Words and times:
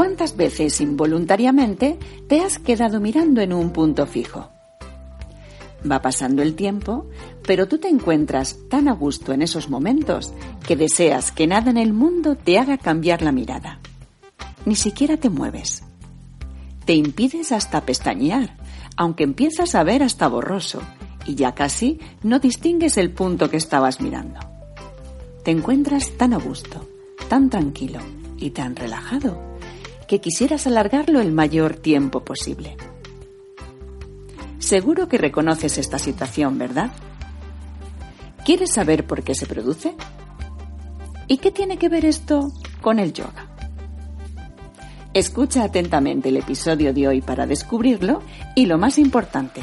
¿Cuántas 0.00 0.34
veces 0.34 0.80
involuntariamente 0.80 1.98
te 2.26 2.40
has 2.40 2.58
quedado 2.58 3.00
mirando 3.00 3.42
en 3.42 3.52
un 3.52 3.68
punto 3.68 4.06
fijo? 4.06 4.48
Va 5.88 6.00
pasando 6.00 6.40
el 6.40 6.54
tiempo, 6.54 7.10
pero 7.46 7.68
tú 7.68 7.76
te 7.76 7.88
encuentras 7.88 8.56
tan 8.70 8.88
a 8.88 8.94
gusto 8.94 9.34
en 9.34 9.42
esos 9.42 9.68
momentos 9.68 10.32
que 10.66 10.74
deseas 10.74 11.32
que 11.32 11.46
nada 11.46 11.70
en 11.70 11.76
el 11.76 11.92
mundo 11.92 12.34
te 12.34 12.58
haga 12.58 12.78
cambiar 12.78 13.20
la 13.20 13.30
mirada. 13.30 13.78
Ni 14.64 14.74
siquiera 14.74 15.18
te 15.18 15.28
mueves. 15.28 15.82
Te 16.86 16.94
impides 16.94 17.52
hasta 17.52 17.84
pestañear, 17.84 18.56
aunque 18.96 19.24
empiezas 19.24 19.74
a 19.74 19.82
ver 19.82 20.02
hasta 20.02 20.28
borroso 20.28 20.80
y 21.26 21.34
ya 21.34 21.54
casi 21.54 22.00
no 22.22 22.38
distingues 22.38 22.96
el 22.96 23.10
punto 23.10 23.50
que 23.50 23.58
estabas 23.58 24.00
mirando. 24.00 24.40
Te 25.44 25.50
encuentras 25.50 26.12
tan 26.16 26.32
a 26.32 26.38
gusto, 26.38 26.88
tan 27.28 27.50
tranquilo 27.50 28.00
y 28.38 28.48
tan 28.48 28.76
relajado 28.76 29.49
que 30.10 30.20
quisieras 30.20 30.66
alargarlo 30.66 31.20
el 31.20 31.30
mayor 31.30 31.76
tiempo 31.76 32.24
posible. 32.24 32.76
Seguro 34.58 35.06
que 35.06 35.18
reconoces 35.18 35.78
esta 35.78 36.00
situación, 36.00 36.58
¿verdad? 36.58 36.90
¿Quieres 38.44 38.72
saber 38.72 39.06
por 39.06 39.22
qué 39.22 39.36
se 39.36 39.46
produce? 39.46 39.94
¿Y 41.28 41.38
qué 41.38 41.52
tiene 41.52 41.76
que 41.76 41.88
ver 41.88 42.04
esto 42.04 42.50
con 42.80 42.98
el 42.98 43.12
yoga? 43.12 43.54
Escucha 45.14 45.62
atentamente 45.62 46.30
el 46.30 46.38
episodio 46.38 46.92
de 46.92 47.06
hoy 47.06 47.20
para 47.20 47.46
descubrirlo 47.46 48.20
y 48.56 48.66
lo 48.66 48.78
más 48.78 48.98
importante, 48.98 49.60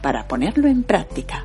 para 0.00 0.26
ponerlo 0.26 0.66
en 0.66 0.82
práctica. 0.82 1.44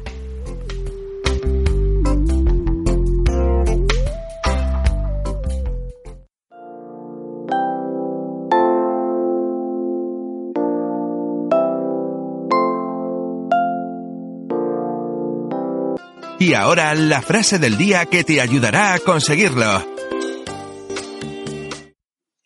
Y 16.45 16.53
ahora 16.53 16.93
la 16.93 17.23
frase 17.23 17.57
del 17.57 17.75
día 17.75 18.05
que 18.05 18.23
te 18.23 18.39
ayudará 18.39 18.93
a 18.93 18.99
conseguirlo. 18.99 19.83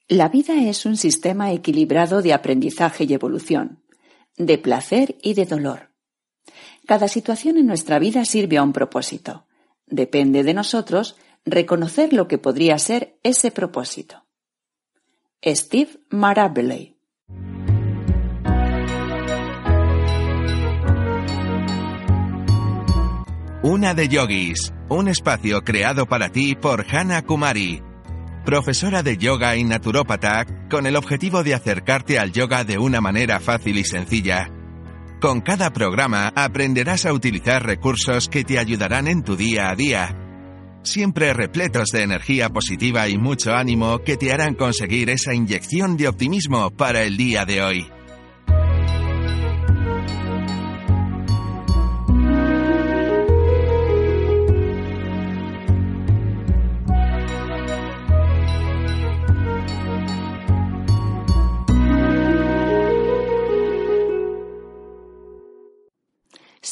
La 0.08 0.30
vida 0.30 0.56
es 0.56 0.86
un 0.86 0.96
sistema 0.96 1.52
equilibrado 1.52 2.22
de 2.22 2.32
aprendizaje 2.32 3.04
y 3.04 3.14
evolución, 3.14 3.84
de 4.38 4.58
placer 4.58 5.18
y 5.22 5.34
de 5.34 5.46
dolor. 5.46 5.92
Cada 6.88 7.10
situación 7.10 7.58
en 7.58 7.68
nuestra 7.68 8.00
vida 8.00 8.24
sirve 8.24 8.56
a 8.56 8.64
un 8.64 8.72
propósito. 8.72 9.48
Depende 9.86 10.44
de 10.44 10.54
nosotros 10.54 11.18
reconocer 11.44 12.14
lo 12.14 12.30
que 12.30 12.38
podría 12.38 12.80
ser 12.80 13.20
ese 13.24 13.52
propósito. 13.52 14.26
Steve 15.44 16.00
Marabelley 16.10 16.99
Una 23.62 23.94
de 23.94 24.08
Yogis, 24.08 24.74
un 24.90 25.08
espacio 25.08 25.64
creado 25.64 26.06
para 26.06 26.30
ti 26.30 26.56
por 26.56 26.86
Hana 26.90 27.22
Kumari, 27.24 27.82
profesora 28.46 29.04
de 29.04 29.18
yoga 29.18 29.56
y 29.58 29.64
naturópata, 29.64 30.46
con 30.70 30.86
el 30.86 30.96
objetivo 30.96 31.44
de 31.44 31.54
acercarte 31.54 32.20
al 32.20 32.32
yoga 32.32 32.64
de 32.64 32.78
una 32.78 33.02
manera 33.02 33.40
fácil 33.40 33.78
y 33.78 33.84
sencilla 33.84 34.50
con 35.20 35.42
cada 35.42 35.72
programa 35.74 36.32
aprenderás 36.34 37.06
a 37.06 37.12
utilizar 37.12 37.66
recursos 37.66 38.30
que 38.30 38.46
te 38.46 38.58
ayudarán 38.58 39.08
en 39.08 39.24
tu 39.24 39.36
día 39.36 39.70
a 39.70 39.76
día, 39.76 40.16
siempre 40.82 41.34
repletos 41.34 41.90
de 41.90 42.04
energía 42.04 42.50
positiva 42.50 43.08
y 43.10 43.18
mucho 43.18 43.54
ánimo 43.54 44.00
que 44.00 44.16
te 44.16 44.32
harán 44.32 44.56
conseguir 44.56 45.10
esa 45.10 45.34
inyección 45.34 45.98
de 45.98 46.08
optimismo 46.08 46.72
para 46.72 47.04
el 47.04 47.18
día 47.18 47.46
de 47.46 47.62
hoy. 47.62 47.99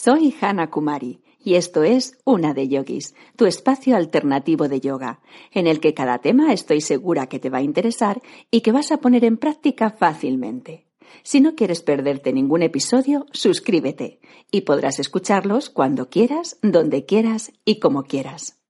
Soy 0.07 0.33
Hana 0.39 0.69
Kumari 0.69 1.19
y 1.43 1.55
esto 1.55 1.83
es 1.83 2.17
Una 2.23 2.53
de 2.53 2.69
Yogis, 2.69 3.13
tu 3.35 3.45
espacio 3.45 3.97
alternativo 3.97 4.69
de 4.69 4.79
yoga, 4.79 5.19
en 5.51 5.67
el 5.67 5.81
que 5.81 5.93
cada 5.93 6.19
tema 6.19 6.53
estoy 6.53 6.79
segura 6.79 7.27
que 7.27 7.39
te 7.39 7.49
va 7.49 7.57
a 7.57 7.61
interesar 7.61 8.21
y 8.49 8.61
que 8.61 8.71
vas 8.71 8.93
a 8.93 9.01
poner 9.01 9.25
en 9.25 9.35
práctica 9.35 9.89
fácilmente. 9.89 10.85
Si 11.23 11.41
no 11.41 11.55
quieres 11.55 11.81
perderte 11.81 12.31
ningún 12.31 12.61
episodio, 12.61 13.25
suscríbete 13.33 14.21
y 14.49 14.61
podrás 14.61 14.97
escucharlos 14.99 15.69
cuando 15.69 16.09
quieras, 16.09 16.57
donde 16.61 17.05
quieras 17.05 17.51
y 17.65 17.81
como 17.81 18.03
quieras. 18.03 18.61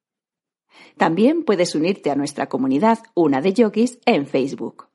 También 0.97 1.44
puedes 1.44 1.76
unirte 1.76 2.09
a 2.09 2.16
nuestra 2.16 2.50
comunidad 2.50 2.97
Una 3.14 3.42
de 3.42 3.53
Yogis 3.53 4.00
en 4.08 4.26
Facebook 4.26 4.87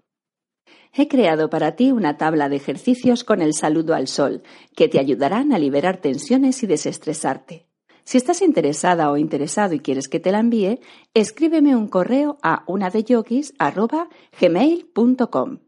he 0.93 1.09
creado 1.09 1.51
para 1.51 1.77
ti 1.77 1.93
una 1.93 2.17
tabla 2.17 2.49
de 2.49 2.57
ejercicios 2.57 3.23
con 3.25 3.43
el 3.43 3.53
saludo 3.55 3.95
al 3.95 4.09
sol, 4.09 4.43
que 4.77 4.89
te 4.89 4.99
ayudarán 4.99 5.53
a 5.53 5.59
liberar 5.59 5.99
tensiones 5.99 6.63
y 6.63 6.67
desestresarte. 6.67 7.67
Si 8.05 8.19
estás 8.19 8.43
interesada 8.43 9.11
o 9.11 9.17
interesado 9.17 9.73
y 9.75 9.81
quieres 9.81 10.09
que 10.09 10.21
te 10.21 10.33
la 10.33 10.41
envíe, 10.41 10.81
escríbeme 11.15 11.75
un 11.77 11.89
correo 11.89 12.37
a 12.43 12.65
unadeyogis.gmail.com. 12.67 15.59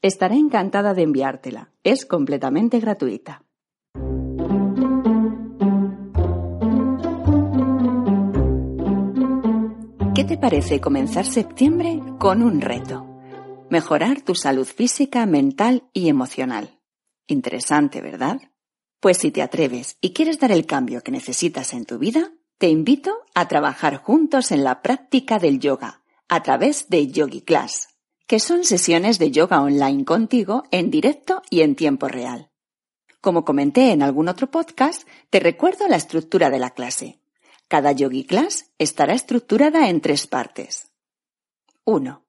Estaré 0.00 0.36
encantada 0.36 0.94
de 0.94 1.02
enviártela. 1.02 1.72
Es 1.82 2.06
completamente 2.06 2.78
gratuita. 2.78 3.42
¿Qué 10.14 10.22
te 10.24 10.36
parece 10.36 10.80
comenzar 10.80 11.24
septiembre 11.24 12.00
con 12.18 12.42
un 12.42 12.60
reto? 12.60 13.07
Mejorar 13.70 14.22
tu 14.22 14.34
salud 14.34 14.66
física, 14.66 15.26
mental 15.26 15.84
y 15.92 16.08
emocional. 16.08 16.78
Interesante, 17.26 18.00
¿verdad? 18.00 18.40
Pues 19.00 19.18
si 19.18 19.30
te 19.30 19.42
atreves 19.42 19.96
y 20.00 20.12
quieres 20.12 20.38
dar 20.38 20.52
el 20.52 20.66
cambio 20.66 21.02
que 21.02 21.12
necesitas 21.12 21.72
en 21.74 21.84
tu 21.84 21.98
vida, 21.98 22.32
te 22.58 22.68
invito 22.68 23.16
a 23.34 23.46
trabajar 23.46 23.98
juntos 23.98 24.50
en 24.50 24.64
la 24.64 24.82
práctica 24.82 25.38
del 25.38 25.60
yoga 25.60 26.02
a 26.28 26.42
través 26.42 26.88
de 26.88 27.06
Yogi 27.06 27.42
Class, 27.42 27.88
que 28.26 28.40
son 28.40 28.64
sesiones 28.64 29.18
de 29.18 29.30
yoga 29.30 29.62
online 29.62 30.04
contigo 30.04 30.64
en 30.70 30.90
directo 30.90 31.42
y 31.50 31.60
en 31.60 31.76
tiempo 31.76 32.08
real. 32.08 32.50
Como 33.20 33.44
comenté 33.44 33.92
en 33.92 34.02
algún 34.02 34.28
otro 34.28 34.50
podcast, 34.50 35.06
te 35.30 35.40
recuerdo 35.40 35.88
la 35.88 35.96
estructura 35.96 36.50
de 36.50 36.58
la 36.58 36.70
clase. 36.70 37.20
Cada 37.68 37.92
Yogi 37.92 38.24
Class 38.24 38.70
estará 38.78 39.14
estructurada 39.14 39.88
en 39.88 40.00
tres 40.00 40.26
partes. 40.26 40.90
1. 41.84 42.27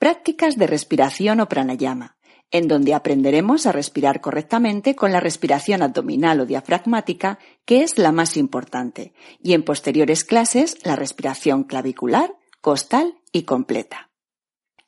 Prácticas 0.00 0.56
de 0.56 0.66
respiración 0.66 1.40
o 1.40 1.46
pranayama, 1.46 2.16
en 2.50 2.68
donde 2.68 2.94
aprenderemos 2.94 3.66
a 3.66 3.72
respirar 3.72 4.22
correctamente 4.22 4.96
con 4.96 5.12
la 5.12 5.20
respiración 5.20 5.82
abdominal 5.82 6.40
o 6.40 6.46
diafragmática, 6.46 7.38
que 7.66 7.82
es 7.82 7.98
la 7.98 8.10
más 8.10 8.38
importante, 8.38 9.12
y 9.42 9.52
en 9.52 9.62
posteriores 9.62 10.24
clases 10.24 10.78
la 10.84 10.96
respiración 10.96 11.64
clavicular, 11.64 12.34
costal 12.62 13.18
y 13.30 13.42
completa. 13.42 14.09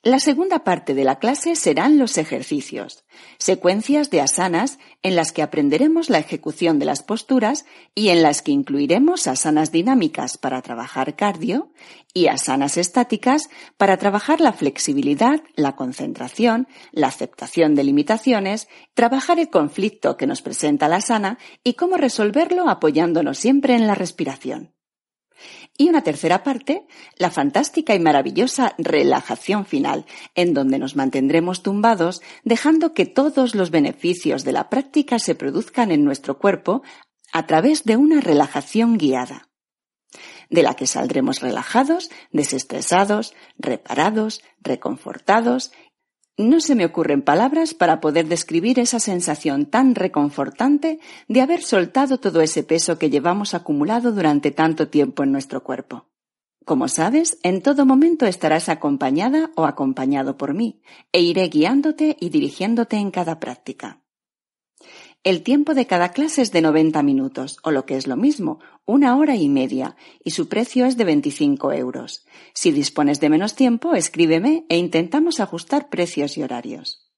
La 0.04 0.18
segunda 0.18 0.64
parte 0.64 0.94
de 0.94 1.04
la 1.04 1.20
clase 1.20 1.54
serán 1.54 1.96
los 1.96 2.18
ejercicios, 2.18 3.04
secuencias 3.38 4.10
de 4.10 4.20
asanas 4.20 4.80
en 5.04 5.14
las 5.14 5.30
que 5.30 5.42
aprenderemos 5.42 6.10
la 6.10 6.18
ejecución 6.18 6.80
de 6.80 6.86
las 6.86 7.04
posturas 7.04 7.66
y 7.94 8.08
en 8.08 8.20
las 8.20 8.42
que 8.42 8.50
incluiremos 8.50 9.28
asanas 9.28 9.70
dinámicas 9.70 10.38
para 10.38 10.60
trabajar 10.60 11.14
cardio 11.14 11.70
y 12.12 12.26
asanas 12.26 12.78
estáticas 12.78 13.48
para 13.76 13.96
trabajar 13.96 14.40
la 14.40 14.52
flexibilidad, 14.52 15.40
la 15.54 15.76
concentración, 15.76 16.66
la 16.90 17.06
aceptación 17.06 17.76
de 17.76 17.84
limitaciones, 17.84 18.66
trabajar 18.94 19.38
el 19.38 19.50
conflicto 19.50 20.16
que 20.16 20.26
nos 20.26 20.42
presenta 20.42 20.88
la 20.88 20.96
asana 20.96 21.38
y 21.62 21.74
cómo 21.74 21.96
resolverlo 21.96 22.68
apoyándonos 22.68 23.38
siempre 23.38 23.76
en 23.76 23.86
la 23.86 23.94
respiración. 23.94 24.71
Y 25.76 25.88
una 25.88 26.02
tercera 26.02 26.42
parte, 26.42 26.86
la 27.16 27.30
fantástica 27.30 27.94
y 27.94 27.98
maravillosa 27.98 28.74
relajación 28.78 29.64
final, 29.64 30.04
en 30.34 30.52
donde 30.52 30.78
nos 30.78 30.96
mantendremos 30.96 31.62
tumbados, 31.62 32.20
dejando 32.44 32.92
que 32.92 33.06
todos 33.06 33.54
los 33.54 33.70
beneficios 33.70 34.44
de 34.44 34.52
la 34.52 34.68
práctica 34.68 35.18
se 35.18 35.34
produzcan 35.34 35.90
en 35.90 36.04
nuestro 36.04 36.38
cuerpo 36.38 36.82
a 37.32 37.46
través 37.46 37.84
de 37.84 37.96
una 37.96 38.20
relajación 38.20 38.98
guiada, 38.98 39.48
de 40.50 40.62
la 40.62 40.74
que 40.74 40.86
saldremos 40.86 41.40
relajados, 41.40 42.10
desestresados, 42.30 43.34
reparados, 43.56 44.42
reconfortados 44.60 45.72
no 46.42 46.60
se 46.60 46.74
me 46.74 46.84
ocurren 46.84 47.22
palabras 47.22 47.74
para 47.74 48.00
poder 48.00 48.26
describir 48.26 48.78
esa 48.78 49.00
sensación 49.00 49.66
tan 49.66 49.94
reconfortante 49.94 51.00
de 51.28 51.40
haber 51.40 51.62
soltado 51.62 52.18
todo 52.18 52.40
ese 52.40 52.62
peso 52.62 52.98
que 52.98 53.10
llevamos 53.10 53.54
acumulado 53.54 54.12
durante 54.12 54.50
tanto 54.50 54.88
tiempo 54.88 55.22
en 55.22 55.32
nuestro 55.32 55.62
cuerpo. 55.62 56.06
Como 56.64 56.88
sabes, 56.88 57.38
en 57.42 57.62
todo 57.62 57.86
momento 57.86 58.26
estarás 58.26 58.68
acompañada 58.68 59.50
o 59.56 59.64
acompañado 59.64 60.36
por 60.36 60.54
mí, 60.54 60.80
e 61.10 61.20
iré 61.20 61.48
guiándote 61.48 62.16
y 62.20 62.28
dirigiéndote 62.28 62.96
en 62.96 63.10
cada 63.10 63.40
práctica. 63.40 64.01
El 65.24 65.44
tiempo 65.44 65.74
de 65.74 65.86
cada 65.86 66.08
clase 66.08 66.42
es 66.42 66.50
de 66.50 66.60
90 66.62 67.00
minutos, 67.04 67.58
o 67.62 67.70
lo 67.70 67.86
que 67.86 67.96
es 67.96 68.08
lo 68.08 68.16
mismo, 68.16 68.58
una 68.86 69.16
hora 69.16 69.36
y 69.36 69.48
media, 69.48 69.94
y 70.24 70.32
su 70.32 70.48
precio 70.48 70.84
es 70.84 70.96
de 70.96 71.04
25 71.04 71.72
euros. 71.72 72.26
Si 72.54 72.72
dispones 72.72 73.20
de 73.20 73.30
menos 73.30 73.54
tiempo, 73.54 73.94
escríbeme 73.94 74.66
e 74.68 74.78
intentamos 74.78 75.38
ajustar 75.38 75.90
precios 75.90 76.36
y 76.36 76.42
horarios. 76.42 77.08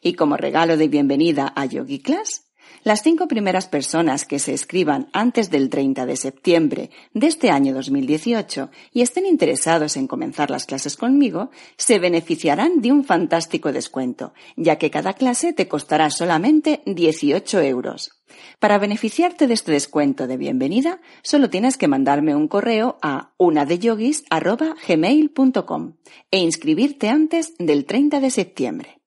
Y 0.00 0.14
como 0.14 0.36
regalo 0.36 0.76
de 0.76 0.86
bienvenida 0.86 1.52
a 1.56 1.66
Yogi 1.66 2.00
Class, 2.00 2.51
las 2.84 3.02
cinco 3.02 3.28
primeras 3.28 3.68
personas 3.68 4.24
que 4.24 4.38
se 4.38 4.54
escriban 4.54 5.08
antes 5.12 5.50
del 5.50 5.68
30 5.70 6.06
de 6.06 6.16
septiembre 6.16 6.90
de 7.14 7.26
este 7.26 7.50
año 7.50 7.74
2018 7.74 8.70
y 8.92 9.02
estén 9.02 9.26
interesados 9.26 9.96
en 9.96 10.06
comenzar 10.06 10.50
las 10.50 10.66
clases 10.66 10.96
conmigo, 10.96 11.50
se 11.76 11.98
beneficiarán 11.98 12.80
de 12.80 12.92
un 12.92 13.04
fantástico 13.04 13.72
descuento, 13.72 14.32
ya 14.56 14.76
que 14.76 14.90
cada 14.90 15.14
clase 15.14 15.52
te 15.52 15.68
costará 15.68 16.10
solamente 16.10 16.82
18 16.86 17.60
euros. 17.60 18.22
Para 18.58 18.78
beneficiarte 18.78 19.46
de 19.46 19.54
este 19.54 19.70
descuento 19.72 20.26
de 20.26 20.36
bienvenida, 20.36 21.00
solo 21.22 21.48
tienes 21.50 21.76
que 21.76 21.88
mandarme 21.88 22.34
un 22.34 22.48
correo 22.48 22.98
a 23.02 23.32
unadeyogis.gmail.com 23.36 25.92
e 26.30 26.38
inscribirte 26.38 27.08
antes 27.08 27.52
del 27.58 27.84
30 27.84 28.20
de 28.20 28.30
septiembre. 28.30 29.01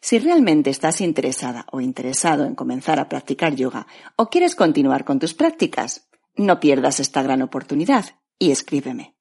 Si 0.00 0.18
realmente 0.18 0.70
estás 0.70 1.00
interesada 1.02 1.66
o 1.70 1.80
interesado 1.80 2.44
en 2.44 2.54
comenzar 2.54 2.98
a 2.98 3.08
practicar 3.08 3.54
yoga 3.54 3.86
o 4.16 4.30
quieres 4.30 4.54
continuar 4.54 5.04
con 5.04 5.18
tus 5.18 5.34
prácticas, 5.34 6.08
no 6.36 6.58
pierdas 6.58 7.00
esta 7.00 7.22
gran 7.22 7.42
oportunidad 7.42 8.06
y 8.38 8.50
escríbeme. 8.50 9.14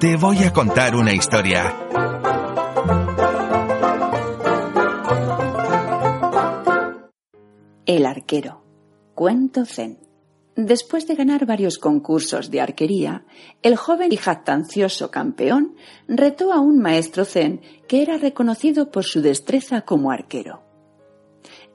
Te 0.00 0.16
voy 0.16 0.42
a 0.42 0.52
contar 0.52 0.96
una 0.96 1.12
historia. 1.12 1.72
El 7.86 8.04
arquero. 8.04 8.64
Cuento 9.14 9.64
zen. 9.64 10.03
Después 10.56 11.08
de 11.08 11.16
ganar 11.16 11.46
varios 11.46 11.78
concursos 11.78 12.50
de 12.50 12.60
arquería, 12.60 13.24
el 13.62 13.76
joven 13.76 14.12
y 14.12 14.16
jactancioso 14.16 15.10
campeón 15.10 15.74
retó 16.06 16.52
a 16.52 16.60
un 16.60 16.78
maestro 16.78 17.24
zen 17.24 17.60
que 17.88 18.02
era 18.02 18.18
reconocido 18.18 18.92
por 18.92 19.04
su 19.04 19.20
destreza 19.20 19.80
como 19.80 20.12
arquero. 20.12 20.62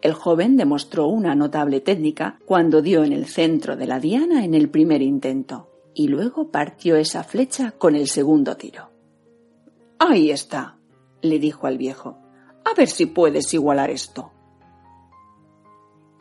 El 0.01 0.13
joven 0.13 0.55
demostró 0.55 1.07
una 1.07 1.35
notable 1.35 1.81
técnica 1.81 2.39
cuando 2.45 2.81
dio 2.81 3.03
en 3.03 3.11
el 3.11 3.25
centro 3.25 3.75
de 3.75 3.85
la 3.85 3.99
diana 3.99 4.45
en 4.45 4.53
el 4.53 4.69
primer 4.69 5.01
intento 5.01 5.69
y 5.93 6.07
luego 6.07 6.49
partió 6.49 6.95
esa 6.95 7.25
flecha 7.25 7.71
con 7.71 7.95
el 7.95 8.07
segundo 8.07 8.55
tiro. 8.55 8.91
Ahí 9.97 10.31
está, 10.31 10.77
le 11.21 11.39
dijo 11.39 11.67
al 11.67 11.77
viejo. 11.77 12.17
A 12.63 12.73
ver 12.77 12.87
si 12.87 13.07
puedes 13.07 13.53
igualar 13.53 13.89
esto. 13.89 14.31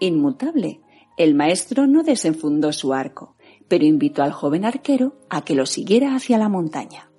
Inmutable, 0.00 0.80
el 1.18 1.34
maestro 1.34 1.86
no 1.86 2.04
desenfundó 2.04 2.72
su 2.72 2.94
arco, 2.94 3.36
pero 3.66 3.84
invitó 3.84 4.22
al 4.22 4.32
joven 4.32 4.64
arquero 4.64 5.16
a 5.28 5.44
que 5.44 5.54
lo 5.54 5.66
siguiera 5.66 6.14
hacia 6.14 6.38
la 6.38 6.48
montaña. 6.48 7.10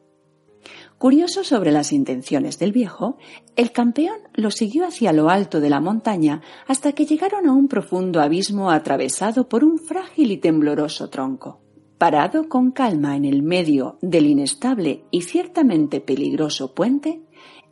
Curioso 0.97 1.43
sobre 1.43 1.71
las 1.71 1.93
intenciones 1.93 2.59
del 2.59 2.71
viejo, 2.71 3.17
el 3.55 3.71
campeón 3.71 4.17
lo 4.33 4.51
siguió 4.51 4.85
hacia 4.85 5.13
lo 5.13 5.29
alto 5.29 5.61
de 5.61 5.69
la 5.69 5.79
montaña 5.79 6.41
hasta 6.67 6.91
que 6.93 7.05
llegaron 7.05 7.47
a 7.47 7.53
un 7.53 7.67
profundo 7.67 8.21
abismo 8.21 8.71
atravesado 8.71 9.47
por 9.47 9.63
un 9.63 9.79
frágil 9.79 10.31
y 10.31 10.37
tembloroso 10.37 11.09
tronco. 11.09 11.61
Parado 11.97 12.49
con 12.49 12.71
calma 12.71 13.15
en 13.15 13.25
el 13.25 13.43
medio 13.43 13.97
del 14.01 14.25
inestable 14.25 15.05
y 15.11 15.21
ciertamente 15.21 16.01
peligroso 16.01 16.73
puente, 16.73 17.21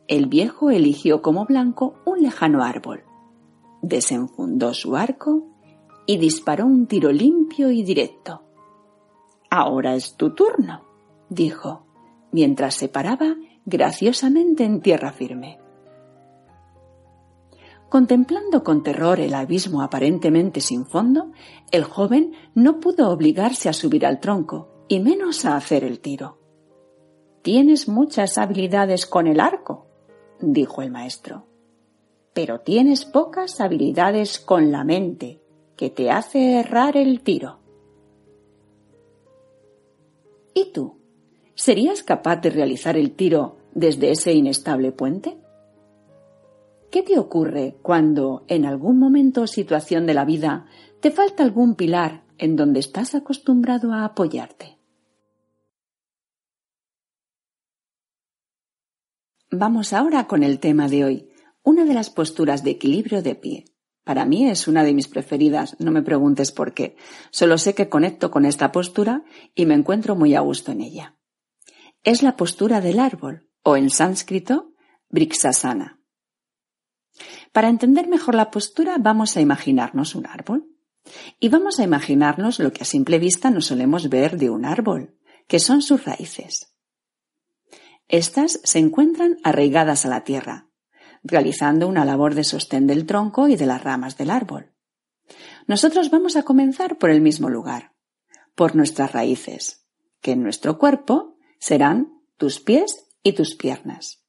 el 0.06 0.26
viejo 0.26 0.70
eligió 0.70 1.20
como 1.20 1.44
blanco 1.44 1.94
un 2.06 2.22
lejano 2.22 2.62
árbol. 2.62 3.04
Desenfundó 3.82 4.72
su 4.72 4.96
arco 4.96 5.57
y 6.10 6.16
disparó 6.16 6.64
un 6.64 6.86
tiro 6.86 7.12
limpio 7.12 7.70
y 7.70 7.82
directo. 7.82 8.42
Ahora 9.50 9.94
es 9.94 10.16
tu 10.16 10.34
turno, 10.34 10.82
dijo, 11.28 11.84
mientras 12.32 12.76
se 12.76 12.88
paraba 12.88 13.36
graciosamente 13.66 14.64
en 14.64 14.80
tierra 14.80 15.12
firme. 15.12 15.60
Contemplando 17.90 18.64
con 18.64 18.82
terror 18.82 19.20
el 19.20 19.34
abismo 19.34 19.82
aparentemente 19.82 20.62
sin 20.62 20.86
fondo, 20.86 21.32
el 21.70 21.84
joven 21.84 22.32
no 22.54 22.80
pudo 22.80 23.10
obligarse 23.10 23.68
a 23.68 23.74
subir 23.74 24.06
al 24.06 24.18
tronco, 24.18 24.86
y 24.88 25.00
menos 25.00 25.44
a 25.44 25.56
hacer 25.56 25.84
el 25.84 26.00
tiro. 26.00 26.38
Tienes 27.42 27.86
muchas 27.86 28.38
habilidades 28.38 29.04
con 29.04 29.26
el 29.26 29.40
arco, 29.40 29.86
dijo 30.40 30.80
el 30.80 30.90
maestro, 30.90 31.44
pero 32.32 32.60
tienes 32.60 33.04
pocas 33.04 33.60
habilidades 33.60 34.38
con 34.38 34.72
la 34.72 34.84
mente, 34.84 35.42
que 35.78 35.88
te 35.90 36.10
hace 36.10 36.58
errar 36.58 36.96
el 36.96 37.22
tiro. 37.22 37.60
¿Y 40.52 40.72
tú? 40.72 40.98
¿Serías 41.54 42.02
capaz 42.02 42.36
de 42.36 42.50
realizar 42.50 42.96
el 42.96 43.12
tiro 43.12 43.58
desde 43.74 44.10
ese 44.10 44.32
inestable 44.32 44.90
puente? 44.90 45.38
¿Qué 46.90 47.02
te 47.02 47.18
ocurre 47.18 47.76
cuando 47.80 48.44
en 48.48 48.64
algún 48.64 48.98
momento 48.98 49.42
o 49.42 49.46
situación 49.46 50.04
de 50.06 50.14
la 50.14 50.24
vida 50.24 50.66
te 51.00 51.12
falta 51.12 51.44
algún 51.44 51.76
pilar 51.76 52.24
en 52.38 52.56
donde 52.56 52.80
estás 52.80 53.14
acostumbrado 53.14 53.92
a 53.92 54.04
apoyarte? 54.04 54.78
Vamos 59.50 59.92
ahora 59.92 60.26
con 60.26 60.42
el 60.42 60.58
tema 60.58 60.88
de 60.88 61.04
hoy, 61.04 61.28
una 61.62 61.84
de 61.84 61.94
las 61.94 62.10
posturas 62.10 62.64
de 62.64 62.70
equilibrio 62.70 63.22
de 63.22 63.34
pie. 63.36 63.64
Para 64.08 64.24
mí 64.24 64.48
es 64.48 64.68
una 64.68 64.84
de 64.84 64.94
mis 64.94 65.06
preferidas, 65.06 65.76
no 65.80 65.90
me 65.90 66.00
preguntes 66.00 66.50
por 66.50 66.72
qué. 66.72 66.96
Solo 67.30 67.58
sé 67.58 67.74
que 67.74 67.90
conecto 67.90 68.30
con 68.30 68.46
esta 68.46 68.72
postura 68.72 69.22
y 69.54 69.66
me 69.66 69.74
encuentro 69.74 70.16
muy 70.16 70.34
a 70.34 70.40
gusto 70.40 70.72
en 70.72 70.80
ella. 70.80 71.18
Es 72.04 72.22
la 72.22 72.34
postura 72.34 72.80
del 72.80 73.00
árbol, 73.00 73.50
o 73.62 73.76
en 73.76 73.90
sánscrito, 73.90 74.72
Brixasana. 75.10 76.00
Para 77.52 77.68
entender 77.68 78.08
mejor 78.08 78.34
la 78.34 78.50
postura 78.50 78.96
vamos 78.98 79.36
a 79.36 79.42
imaginarnos 79.42 80.14
un 80.14 80.26
árbol. 80.26 80.66
Y 81.38 81.50
vamos 81.50 81.78
a 81.78 81.84
imaginarnos 81.84 82.60
lo 82.60 82.72
que 82.72 82.84
a 82.84 82.86
simple 82.86 83.18
vista 83.18 83.50
no 83.50 83.60
solemos 83.60 84.08
ver 84.08 84.38
de 84.38 84.48
un 84.48 84.64
árbol, 84.64 85.18
que 85.46 85.58
son 85.58 85.82
sus 85.82 86.06
raíces. 86.06 86.74
Estas 88.08 88.58
se 88.64 88.78
encuentran 88.78 89.36
arraigadas 89.44 90.06
a 90.06 90.08
la 90.08 90.24
tierra, 90.24 90.67
realizando 91.22 91.88
una 91.88 92.04
labor 92.04 92.34
de 92.34 92.44
sostén 92.44 92.86
del 92.86 93.06
tronco 93.06 93.48
y 93.48 93.56
de 93.56 93.66
las 93.66 93.82
ramas 93.82 94.16
del 94.16 94.30
árbol. 94.30 94.72
Nosotros 95.66 96.10
vamos 96.10 96.36
a 96.36 96.42
comenzar 96.42 96.98
por 96.98 97.10
el 97.10 97.20
mismo 97.20 97.48
lugar, 97.48 97.92
por 98.54 98.74
nuestras 98.74 99.12
raíces, 99.12 99.86
que 100.20 100.32
en 100.32 100.42
nuestro 100.42 100.78
cuerpo 100.78 101.36
serán 101.58 102.22
tus 102.36 102.60
pies 102.60 103.06
y 103.22 103.32
tus 103.32 103.54
piernas. 103.54 104.24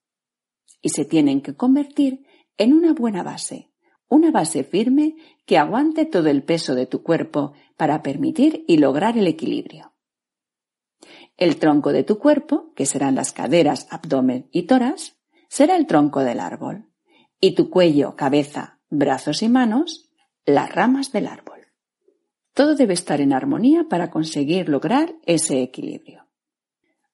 Y 0.82 0.90
se 0.90 1.06
tienen 1.06 1.42
que 1.42 1.56
convertir 1.56 2.26
en 2.58 2.74
una 2.74 2.94
buena 2.94 3.24
base, 3.24 3.72
una 4.08 4.32
base 4.32 4.64
firme 4.64 5.16
que 5.46 5.58
aguante 5.58 6.06
todo 6.06 6.30
el 6.30 6.44
peso 6.44 6.76
de 6.76 6.86
tu 6.86 7.04
cuerpo 7.04 7.54
para 7.78 8.02
permitir 8.02 8.66
y 8.68 8.78
lograr 8.78 9.18
el 9.18 9.28
equilibrio. 9.28 9.94
El 11.38 11.58
tronco 11.58 11.94
de 11.94 12.04
tu 12.04 12.20
cuerpo, 12.20 12.74
que 12.76 12.86
serán 12.86 13.16
las 13.16 13.32
caderas, 13.32 13.88
abdomen 13.90 14.50
y 14.52 14.64
toras, 14.64 15.19
será 15.50 15.76
el 15.76 15.88
tronco 15.88 16.22
del 16.22 16.40
árbol, 16.40 16.86
y 17.42 17.56
tu 17.56 17.70
cuello, 17.70 18.16
cabeza, 18.16 18.80
brazos 18.90 19.44
y 19.44 19.50
manos, 19.50 20.10
las 20.46 20.74
ramas 20.74 21.12
del 21.12 21.28
árbol. 21.28 21.60
Todo 22.54 22.76
debe 22.76 22.94
estar 22.94 23.20
en 23.22 23.34
armonía 23.34 23.86
para 23.90 24.10
conseguir 24.10 24.70
lograr 24.70 25.14
ese 25.26 25.62
equilibrio. 25.62 26.30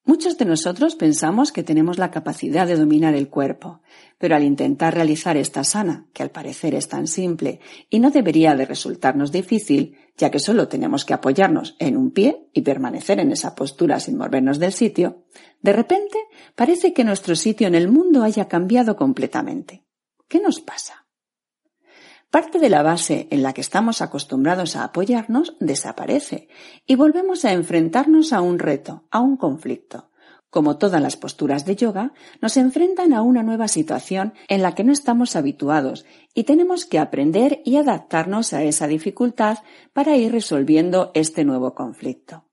Muchos 0.04 0.38
de 0.38 0.46
nosotros 0.46 0.96
pensamos 0.96 1.52
que 1.52 1.64
tenemos 1.64 1.98
la 1.98 2.12
capacidad 2.12 2.68
de 2.68 2.76
dominar 2.76 3.16
el 3.16 3.28
cuerpo, 3.28 3.82
pero 4.20 4.36
al 4.36 4.44
intentar 4.44 4.94
realizar 4.94 5.36
esta 5.36 5.64
sana, 5.64 6.08
que 6.14 6.22
al 6.22 6.30
parecer 6.30 6.76
es 6.76 6.88
tan 6.88 7.08
simple 7.08 7.60
y 7.90 8.00
no 8.00 8.12
debería 8.12 8.54
de 8.54 8.66
resultarnos 8.66 9.32
difícil, 9.32 9.98
ya 10.18 10.32
que 10.32 10.40
solo 10.40 10.68
tenemos 10.68 11.06
que 11.06 11.14
apoyarnos 11.14 11.76
en 11.80 11.98
un 11.98 12.12
pie 12.12 12.50
y 12.54 12.62
permanecer 12.62 13.20
en 13.20 13.32
esa 13.32 13.56
postura 13.56 14.00
sin 14.00 14.18
movernos 14.18 14.60
del 14.60 14.72
sitio, 14.72 15.24
de 15.62 15.74
repente 15.74 16.18
parece 16.56 16.94
que 16.94 17.04
nuestro 17.04 17.36
sitio 17.36 17.68
en 17.68 17.76
el 17.76 17.90
mundo 17.90 18.24
haya 18.24 18.48
cambiado 18.48 18.96
completamente. 18.96 19.86
¿Qué 20.28 20.40
nos 20.40 20.62
pasa? 20.62 21.06
Parte 22.30 22.60
de 22.60 22.70
la 22.70 22.84
base 22.84 23.28
en 23.32 23.44
la 23.44 23.54
que 23.54 23.62
estamos 23.62 24.02
acostumbrados 24.02 24.76
a 24.76 24.84
apoyarnos 24.84 25.56
desaparece 25.60 26.50
y 26.86 26.96
volvemos 26.96 27.46
a 27.46 27.54
enfrentarnos 27.54 28.34
a 28.34 28.42
un 28.42 28.60
reto, 28.60 29.06
a 29.12 29.20
un 29.20 29.38
conflicto. 29.38 30.10
Como 30.56 30.78
todas 30.78 31.02
las 31.02 31.18
posturas 31.18 31.66
de 31.66 31.76
yoga, 31.76 32.14
nos 32.42 32.56
enfrentan 32.56 33.12
a 33.12 33.22
una 33.22 33.44
nueva 33.44 33.68
situación 33.68 34.34
en 34.48 34.62
la 34.62 34.74
que 34.74 34.86
no 34.86 34.94
estamos 34.94 35.36
habituados 35.36 36.06
y 36.34 36.46
tenemos 36.46 36.86
que 36.86 36.98
aprender 36.98 37.62
y 37.66 37.76
adaptarnos 37.76 38.54
a 38.54 38.64
esa 38.64 38.88
dificultad 38.88 39.58
para 39.92 40.16
ir 40.16 40.32
resolviendo 40.32 41.12
este 41.14 41.44
nuevo 41.44 41.76
conflicto. 41.76 42.46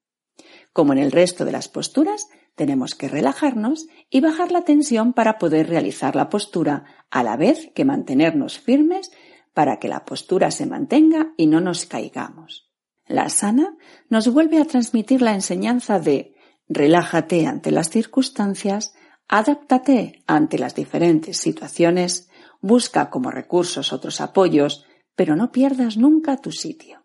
Como 0.73 0.93
en 0.93 0.99
el 0.99 1.13
resto 1.13 1.45
de 1.45 1.53
las 1.53 1.69
posturas, 1.69 2.27
tenemos 2.57 2.97
que 2.97 3.07
relajarnos 3.07 3.87
y 4.11 4.21
bajar 4.21 4.51
la 4.51 4.63
tensión 4.63 5.13
para 5.13 5.39
poder 5.39 5.69
realizar 5.69 6.17
la 6.17 6.29
postura 6.29 6.87
a 7.09 7.23
la 7.23 7.37
vez 7.37 7.71
que 7.73 7.85
mantenernos 7.85 8.59
firmes 8.59 9.13
para 9.55 9.79
que 9.79 9.87
la 9.87 10.05
postura 10.05 10.51
se 10.51 10.67
mantenga 10.67 11.35
y 11.37 11.47
no 11.47 11.61
nos 11.61 11.87
caigamos. 11.87 12.69
La 13.07 13.29
sana 13.29 13.77
nos 14.09 14.27
vuelve 14.33 14.59
a 14.59 14.65
transmitir 14.65 15.23
la 15.23 15.35
enseñanza 15.35 16.01
de 16.01 16.32
relájate 16.75 17.47
ante 17.47 17.71
las 17.71 17.91
circunstancias, 17.91 18.95
adáptate 19.29 20.23
ante 20.27 20.59
las 20.59 20.75
diferentes 20.75 21.39
situaciones, 21.39 22.29
busca 22.61 23.11
como 23.11 23.31
recursos 23.31 23.93
otros 23.93 24.21
apoyos, 24.21 24.87
pero 25.15 25.37
no 25.37 25.53
pierdas 25.53 25.97
nunca 25.97 26.37
tu 26.37 26.53
sitio. 26.53 27.05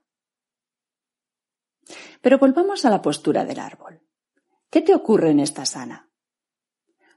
Pero 2.22 2.38
volvamos 2.38 2.86
a 2.86 2.90
la 2.90 3.02
postura 3.02 3.46
del 3.46 3.60
árbol. 3.60 4.02
¿Qué 4.70 4.82
te 4.82 4.94
ocurre 4.94 5.32
en 5.32 5.40
esta 5.40 5.66
sana? 5.66 6.10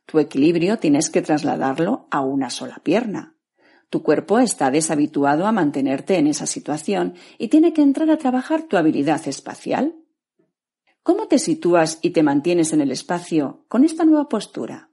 Tu 0.06 0.18
equilibrio 0.18 0.78
tienes 0.78 1.10
que 1.10 1.22
trasladarlo 1.22 2.08
a 2.10 2.20
una 2.20 2.50
sola 2.50 2.80
pierna. 2.82 3.36
Tu 3.90 4.02
cuerpo 4.02 4.38
está 4.38 4.70
deshabituado 4.70 5.46
a 5.46 5.52
mantenerte 5.52 6.16
en 6.16 6.28
esa 6.28 6.46
situación 6.46 7.14
y 7.38 7.48
tiene 7.48 7.72
que 7.72 7.82
entrar 7.82 8.10
a 8.10 8.18
trabajar 8.18 8.62
tu 8.62 8.76
habilidad 8.76 9.26
espacial. 9.26 9.96
¿Cómo 11.02 11.28
te 11.28 11.38
sitúas 11.38 11.98
y 12.02 12.10
te 12.10 12.22
mantienes 12.22 12.72
en 12.72 12.82
el 12.82 12.90
espacio 12.90 13.64
con 13.68 13.84
esta 13.84 14.04
nueva 14.04 14.28
postura? 14.28 14.90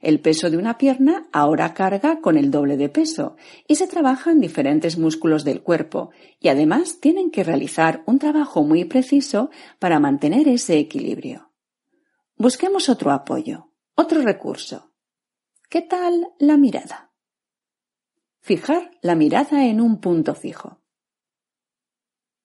El 0.00 0.20
peso 0.20 0.50
de 0.50 0.56
una 0.56 0.78
pierna 0.78 1.28
ahora 1.32 1.74
carga 1.74 2.20
con 2.20 2.36
el 2.36 2.50
doble 2.50 2.76
de 2.76 2.88
peso 2.88 3.36
y 3.66 3.74
se 3.74 3.88
trabajan 3.88 4.38
diferentes 4.38 4.96
músculos 4.96 5.42
del 5.42 5.62
cuerpo 5.62 6.10
y 6.38 6.48
además 6.48 7.00
tienen 7.00 7.30
que 7.30 7.42
realizar 7.42 8.04
un 8.06 8.20
trabajo 8.20 8.62
muy 8.62 8.84
preciso 8.84 9.50
para 9.80 9.98
mantener 9.98 10.46
ese 10.46 10.78
equilibrio. 10.78 11.50
Busquemos 12.36 12.88
otro 12.88 13.10
apoyo, 13.10 13.72
otro 13.96 14.20
recurso. 14.22 14.92
¿Qué 15.68 15.82
tal 15.82 16.28
la 16.38 16.56
mirada? 16.56 17.12
Fijar 18.40 18.92
la 19.00 19.16
mirada 19.16 19.64
en 19.64 19.80
un 19.80 20.00
punto 20.00 20.34
fijo. 20.34 20.83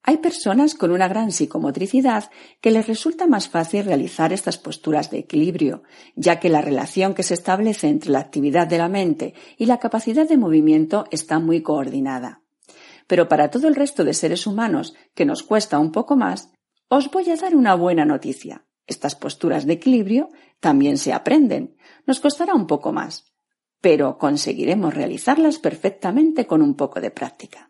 Hay 0.03 0.17
personas 0.17 0.75
con 0.75 0.91
una 0.91 1.07
gran 1.07 1.31
psicomotricidad 1.31 2.31
que 2.61 2.71
les 2.71 2.87
resulta 2.87 3.27
más 3.27 3.49
fácil 3.49 3.85
realizar 3.85 4.31
estas 4.31 4.57
posturas 4.57 5.11
de 5.11 5.19
equilibrio, 5.19 5.83
ya 6.15 6.39
que 6.39 6.49
la 6.49 6.61
relación 6.61 7.13
que 7.13 7.23
se 7.23 7.33
establece 7.33 7.87
entre 7.89 8.11
la 8.11 8.19
actividad 8.19 8.67
de 8.67 8.77
la 8.77 8.87
mente 8.87 9.33
y 9.57 9.65
la 9.65 9.77
capacidad 9.77 10.27
de 10.27 10.37
movimiento 10.37 11.05
está 11.11 11.39
muy 11.39 11.61
coordinada. 11.61 12.41
Pero 13.07 13.27
para 13.27 13.49
todo 13.49 13.67
el 13.67 13.75
resto 13.75 14.03
de 14.03 14.13
seres 14.13 14.47
humanos, 14.47 14.95
que 15.15 15.25
nos 15.25 15.43
cuesta 15.43 15.79
un 15.79 15.91
poco 15.91 16.15
más, 16.15 16.51
os 16.87 17.11
voy 17.11 17.29
a 17.29 17.35
dar 17.35 17.55
una 17.55 17.75
buena 17.75 18.05
noticia. 18.05 18.65
Estas 18.87 19.15
posturas 19.15 19.65
de 19.65 19.73
equilibrio 19.73 20.29
también 20.59 20.97
se 20.97 21.13
aprenden. 21.13 21.75
Nos 22.07 22.19
costará 22.19 22.55
un 22.55 22.65
poco 22.65 22.93
más, 22.93 23.33
pero 23.81 24.17
conseguiremos 24.17 24.93
realizarlas 24.93 25.59
perfectamente 25.59 26.47
con 26.47 26.61
un 26.61 26.75
poco 26.75 26.99
de 26.99 27.11
práctica. 27.11 27.68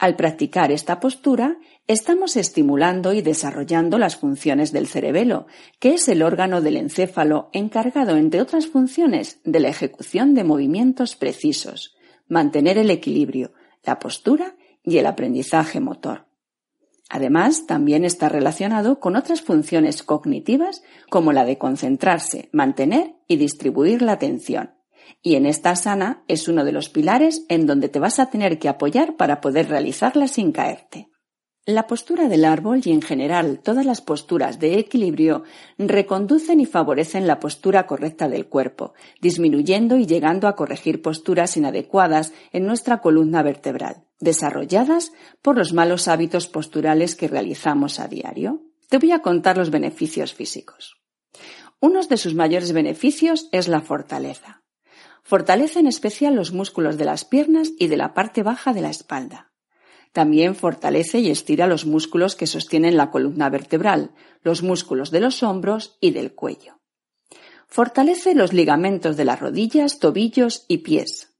Al 0.00 0.16
practicar 0.16 0.72
esta 0.72 0.98
postura, 0.98 1.58
estamos 1.86 2.38
estimulando 2.38 3.12
y 3.12 3.20
desarrollando 3.20 3.98
las 3.98 4.16
funciones 4.16 4.72
del 4.72 4.86
cerebelo, 4.86 5.46
que 5.78 5.92
es 5.92 6.08
el 6.08 6.22
órgano 6.22 6.62
del 6.62 6.78
encéfalo 6.78 7.50
encargado, 7.52 8.16
entre 8.16 8.40
otras 8.40 8.66
funciones, 8.66 9.40
de 9.44 9.60
la 9.60 9.68
ejecución 9.68 10.32
de 10.32 10.42
movimientos 10.42 11.16
precisos, 11.16 11.94
mantener 12.28 12.78
el 12.78 12.88
equilibrio, 12.88 13.52
la 13.84 13.98
postura 13.98 14.56
y 14.82 14.96
el 14.96 15.04
aprendizaje 15.04 15.80
motor. 15.80 16.24
Además, 17.10 17.66
también 17.66 18.06
está 18.06 18.30
relacionado 18.30 19.00
con 19.00 19.16
otras 19.16 19.42
funciones 19.42 20.02
cognitivas 20.02 20.82
como 21.10 21.34
la 21.34 21.44
de 21.44 21.58
concentrarse, 21.58 22.48
mantener 22.52 23.16
y 23.28 23.36
distribuir 23.36 24.00
la 24.00 24.12
atención. 24.12 24.79
Y 25.22 25.34
en 25.34 25.46
esta 25.46 25.76
sana 25.76 26.24
es 26.28 26.48
uno 26.48 26.64
de 26.64 26.72
los 26.72 26.88
pilares 26.88 27.44
en 27.48 27.66
donde 27.66 27.88
te 27.88 27.98
vas 27.98 28.18
a 28.18 28.30
tener 28.30 28.58
que 28.58 28.68
apoyar 28.68 29.16
para 29.16 29.40
poder 29.40 29.68
realizarla 29.68 30.28
sin 30.28 30.52
caerte. 30.52 31.10
La 31.66 31.86
postura 31.86 32.26
del 32.28 32.46
árbol 32.46 32.80
y 32.84 32.90
en 32.90 33.02
general 33.02 33.60
todas 33.62 33.84
las 33.84 34.00
posturas 34.00 34.58
de 34.58 34.78
equilibrio 34.78 35.44
reconducen 35.78 36.58
y 36.58 36.66
favorecen 36.66 37.26
la 37.26 37.38
postura 37.38 37.86
correcta 37.86 38.28
del 38.28 38.48
cuerpo, 38.48 38.94
disminuyendo 39.20 39.96
y 39.98 40.06
llegando 40.06 40.48
a 40.48 40.56
corregir 40.56 41.02
posturas 41.02 41.58
inadecuadas 41.58 42.32
en 42.52 42.66
nuestra 42.66 43.02
columna 43.02 43.42
vertebral, 43.42 44.04
desarrolladas 44.20 45.12
por 45.42 45.58
los 45.58 45.74
malos 45.74 46.08
hábitos 46.08 46.48
posturales 46.48 47.14
que 47.14 47.28
realizamos 47.28 48.00
a 48.00 48.08
diario. 48.08 48.62
Te 48.88 48.98
voy 48.98 49.12
a 49.12 49.20
contar 49.20 49.58
los 49.58 49.70
beneficios 49.70 50.32
físicos. 50.32 50.96
Uno 51.78 52.02
de 52.02 52.16
sus 52.16 52.34
mayores 52.34 52.72
beneficios 52.72 53.48
es 53.52 53.68
la 53.68 53.80
fortaleza. 53.80 54.59
Fortalece 55.22 55.80
en 55.80 55.86
especial 55.86 56.34
los 56.34 56.52
músculos 56.52 56.96
de 56.96 57.04
las 57.04 57.24
piernas 57.24 57.70
y 57.78 57.88
de 57.88 57.96
la 57.96 58.14
parte 58.14 58.42
baja 58.42 58.72
de 58.72 58.80
la 58.80 58.90
espalda 58.90 59.50
también 60.12 60.56
fortalece 60.56 61.20
y 61.20 61.30
estira 61.30 61.66
los 61.66 61.86
músculos 61.86 62.34
que 62.34 62.46
sostienen 62.46 62.96
la 62.96 63.10
columna 63.10 63.48
vertebral, 63.48 64.12
los 64.42 64.62
músculos 64.62 65.10
de 65.10 65.20
los 65.20 65.42
hombros 65.42 65.98
y 66.00 66.10
del 66.10 66.34
cuello. 66.34 66.80
Fortalece 67.68 68.34
los 68.34 68.52
ligamentos 68.52 69.16
de 69.16 69.24
las 69.24 69.38
rodillas, 69.38 70.00
tobillos 70.00 70.64
y 70.66 70.78
pies. 70.78 71.36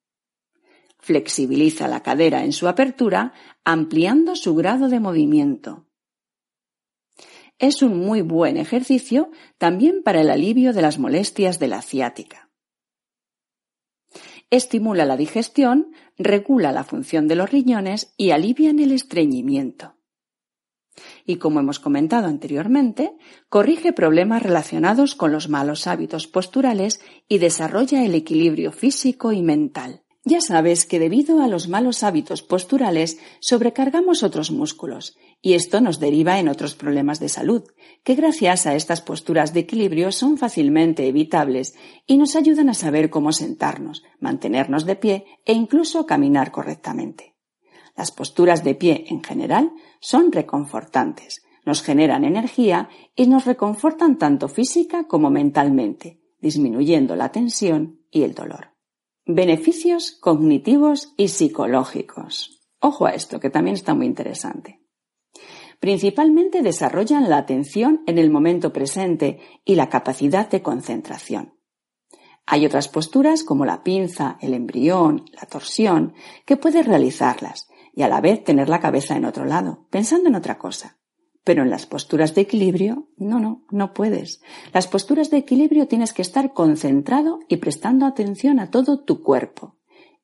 Flexibiliza 0.99 1.89
la 1.89 2.03
cadera 2.03 2.45
en 2.45 2.53
su 2.53 2.69
apertura, 2.69 3.33
ampliando 3.65 4.37
su 4.37 4.55
grado 4.55 4.89
de 4.89 5.01
movimiento. 5.01 5.87
Es 7.59 7.83
un 7.83 7.99
muy 7.99 8.23
buen 8.23 8.57
ejercicio 8.57 9.31
también 9.59 10.03
para 10.05 10.21
el 10.21 10.31
alivio 10.31 10.73
de 10.73 10.83
las 10.83 10.99
molestias 10.99 11.59
de 11.59 11.69
la 11.69 11.83
ciática 11.83 12.50
estimula 14.51 15.05
la 15.05 15.17
digestión, 15.17 15.93
regula 16.19 16.73
la 16.73 16.85
función 16.85 17.29
de 17.29 17.37
los 17.37 17.51
riñones 17.51 18.13
y 18.17 18.31
alivia 18.33 18.71
el 18.71 18.93
estreñimiento. 18.93 19.95
Y 21.25 21.37
como 21.37 21.61
hemos 21.61 21.79
comentado 21.79 22.27
anteriormente, 22.27 23.13
corrige 23.49 23.93
problemas 23.93 24.43
relacionados 24.43 25.15
con 25.15 25.33
los 25.33 25.49
malos 25.49 25.87
hábitos 25.87 26.27
posturales 26.27 27.01
y 27.29 27.39
desarrolla 27.39 28.05
el 28.05 28.15
equilibrio 28.15 28.73
físico 28.73 29.33
y 29.33 29.43
mental. 29.43 30.03
Ya 30.31 30.41
sabes 30.41 30.87
que 30.87 31.01
debido 31.01 31.43
a 31.43 31.49
los 31.49 31.67
malos 31.67 32.05
hábitos 32.05 32.43
posturales 32.43 33.19
sobrecargamos 33.41 34.23
otros 34.23 34.53
músculos 34.53 35.17
y 35.43 35.55
esto 35.55 35.81
nos 35.81 35.99
deriva 35.99 36.39
en 36.39 36.47
otros 36.47 36.77
problemas 36.77 37.19
de 37.19 37.29
salud, 37.29 37.65
que 38.05 38.15
gracias 38.15 38.65
a 38.65 38.77
estas 38.77 39.01
posturas 39.01 39.53
de 39.53 39.59
equilibrio 39.59 40.13
son 40.13 40.39
fácilmente 40.39 41.09
evitables 41.09 41.75
y 42.07 42.17
nos 42.17 42.37
ayudan 42.37 42.69
a 42.69 42.75
saber 42.75 43.11
cómo 43.11 43.33
sentarnos, 43.33 44.05
mantenernos 44.21 44.87
de 44.87 44.95
pie 44.95 45.25
e 45.45 45.53
incluso 45.53 46.07
caminar 46.07 46.53
correctamente. 46.53 47.35
Las 47.97 48.13
posturas 48.13 48.63
de 48.63 48.77
pie 48.77 49.07
en 49.09 49.25
general 49.25 49.73
son 49.99 50.31
reconfortantes, 50.31 51.43
nos 51.67 51.83
generan 51.83 52.23
energía 52.23 52.89
y 53.17 53.27
nos 53.27 53.47
reconfortan 53.47 54.17
tanto 54.17 54.47
física 54.47 55.09
como 55.09 55.29
mentalmente, 55.29 56.21
disminuyendo 56.41 57.17
la 57.17 57.33
tensión 57.33 57.99
y 58.13 58.23
el 58.23 58.33
dolor. 58.33 58.71
Beneficios 59.33 60.11
cognitivos 60.11 61.15
y 61.17 61.29
psicológicos. 61.29 62.65
Ojo 62.81 63.07
a 63.07 63.11
esto, 63.11 63.39
que 63.39 63.49
también 63.49 63.75
está 63.77 63.95
muy 63.95 64.07
interesante. 64.07 64.81
Principalmente 65.79 66.63
desarrollan 66.63 67.31
la 67.31 67.37
atención 67.37 68.03
en 68.09 68.19
el 68.19 68.29
momento 68.29 68.73
presente 68.73 69.39
y 69.65 69.77
la 69.77 69.89
capacidad 69.89 70.51
de 70.51 70.63
concentración. 70.63 71.55
Hay 72.45 72.67
otras 72.67 72.89
posturas 72.89 73.45
como 73.45 73.65
la 73.65 73.85
pinza, 73.85 74.37
el 74.41 74.53
embrión, 74.53 75.27
la 75.41 75.47
torsión, 75.47 76.15
que 76.45 76.57
puedes 76.57 76.85
realizarlas 76.85 77.69
y 77.95 78.03
a 78.03 78.09
la 78.09 78.21
vez 78.21 78.43
tener 78.43 78.69
la 78.69 78.81
cabeza 78.81 79.15
en 79.15 79.27
otro 79.27 79.45
lado, 79.45 79.87
pensando 79.91 80.29
en 80.29 80.35
otra 80.35 80.59
cosa. 80.59 80.99
Pero 81.45 81.63
en 81.63 81.71
las 81.71 81.87
posturas 81.87 82.35
de 82.35 82.43
equilibrio, 82.43 83.09
no, 83.17 83.41
no, 83.41 83.65
no 83.71 83.95
puedes. 83.95 84.43
Las 84.73 84.87
posturas 84.87 85.31
de 85.31 85.39
equilibrio 85.39 85.89
tienes 85.89 86.13
que 86.13 86.23
estar 86.23 86.53
concentrado 86.53 87.41
y 87.49 87.57
prestando 87.57 88.07
atención 88.07 88.61
a 88.61 88.71
todo 88.71 89.01
tu 89.05 89.23
cuerpo. 89.23 89.77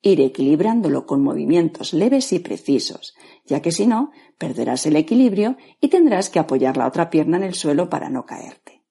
Ir 0.03 0.21
equilibrándolo 0.21 1.07
con 1.07 1.23
movimientos 1.23 1.95
leves 1.95 2.33
y 2.33 2.39
precisos, 2.39 3.15
ya 3.47 3.63
que 3.63 3.73
si 3.73 3.87
no, 3.87 4.11
perderás 4.39 4.85
el 4.87 4.97
equilibrio 4.97 5.57
y 5.81 5.89
tendrás 5.89 6.29
que 6.29 6.39
apoyar 6.39 6.77
la 6.77 6.87
otra 6.87 7.09
pierna 7.09 7.39
en 7.39 7.45
el 7.45 7.55
suelo 7.55 7.89
para 7.89 8.11
no 8.11 8.27
caerte. 8.27 8.85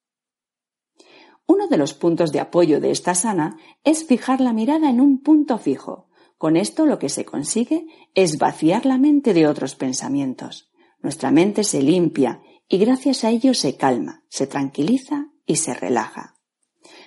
Uno 1.47 1.67
de 1.67 1.77
los 1.77 1.93
puntos 1.93 2.31
de 2.31 2.39
apoyo 2.39 2.81
de 2.81 2.89
esta 2.89 3.13
sana 3.13 3.57
es 3.83 4.05
fijar 4.05 4.41
la 4.41 4.51
mirada 4.51 4.89
en 4.89 4.99
un 4.99 5.21
punto 5.21 5.59
fijo. 5.59 6.09
Con 6.37 6.57
esto 6.57 6.85
lo 6.85 6.97
que 6.97 7.09
se 7.09 7.23
consigue 7.23 7.85
es 8.15 8.39
vaciar 8.39 8.85
la 8.85 8.97
mente 8.97 9.33
de 9.33 9.47
otros 9.47 9.75
pensamientos. 9.75 10.71
Nuestra 11.05 11.29
mente 11.29 11.63
se 11.63 11.83
limpia 11.83 12.41
y 12.67 12.79
gracias 12.79 13.23
a 13.23 13.29
ello 13.29 13.53
se 13.53 13.77
calma, 13.77 14.23
se 14.27 14.47
tranquiliza 14.47 15.27
y 15.45 15.57
se 15.57 15.75
relaja. 15.75 16.33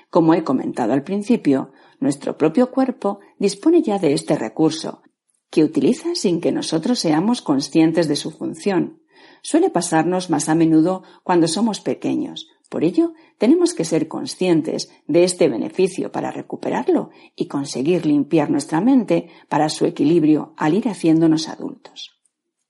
Como 0.08 0.34
he 0.34 0.44
comentado 0.44 0.92
al 0.92 1.02
principio, 1.02 1.72
nuestro 1.98 2.38
propio 2.38 2.70
cuerpo 2.70 3.18
dispone 3.40 3.82
ya 3.82 3.98
de 3.98 4.12
este 4.12 4.36
recurso, 4.36 5.02
que 5.50 5.64
utiliza 5.64 6.14
sin 6.14 6.40
que 6.40 6.52
nosotros 6.52 7.00
seamos 7.00 7.42
conscientes 7.42 8.06
de 8.06 8.14
su 8.14 8.30
función. 8.30 9.02
Suele 9.42 9.68
pasarnos 9.68 10.30
más 10.30 10.48
a 10.48 10.54
menudo 10.54 11.02
cuando 11.24 11.48
somos 11.48 11.80
pequeños. 11.80 12.46
Por 12.68 12.84
ello, 12.84 13.14
tenemos 13.36 13.74
que 13.74 13.84
ser 13.84 14.06
conscientes 14.06 14.92
de 15.08 15.24
este 15.24 15.48
beneficio 15.48 16.12
para 16.12 16.30
recuperarlo 16.30 17.10
y 17.34 17.48
conseguir 17.48 18.06
limpiar 18.06 18.48
nuestra 18.48 18.80
mente 18.80 19.28
para 19.48 19.68
su 19.68 19.86
equilibrio 19.86 20.54
al 20.56 20.74
ir 20.74 20.88
haciéndonos 20.88 21.48
adultos. 21.48 22.14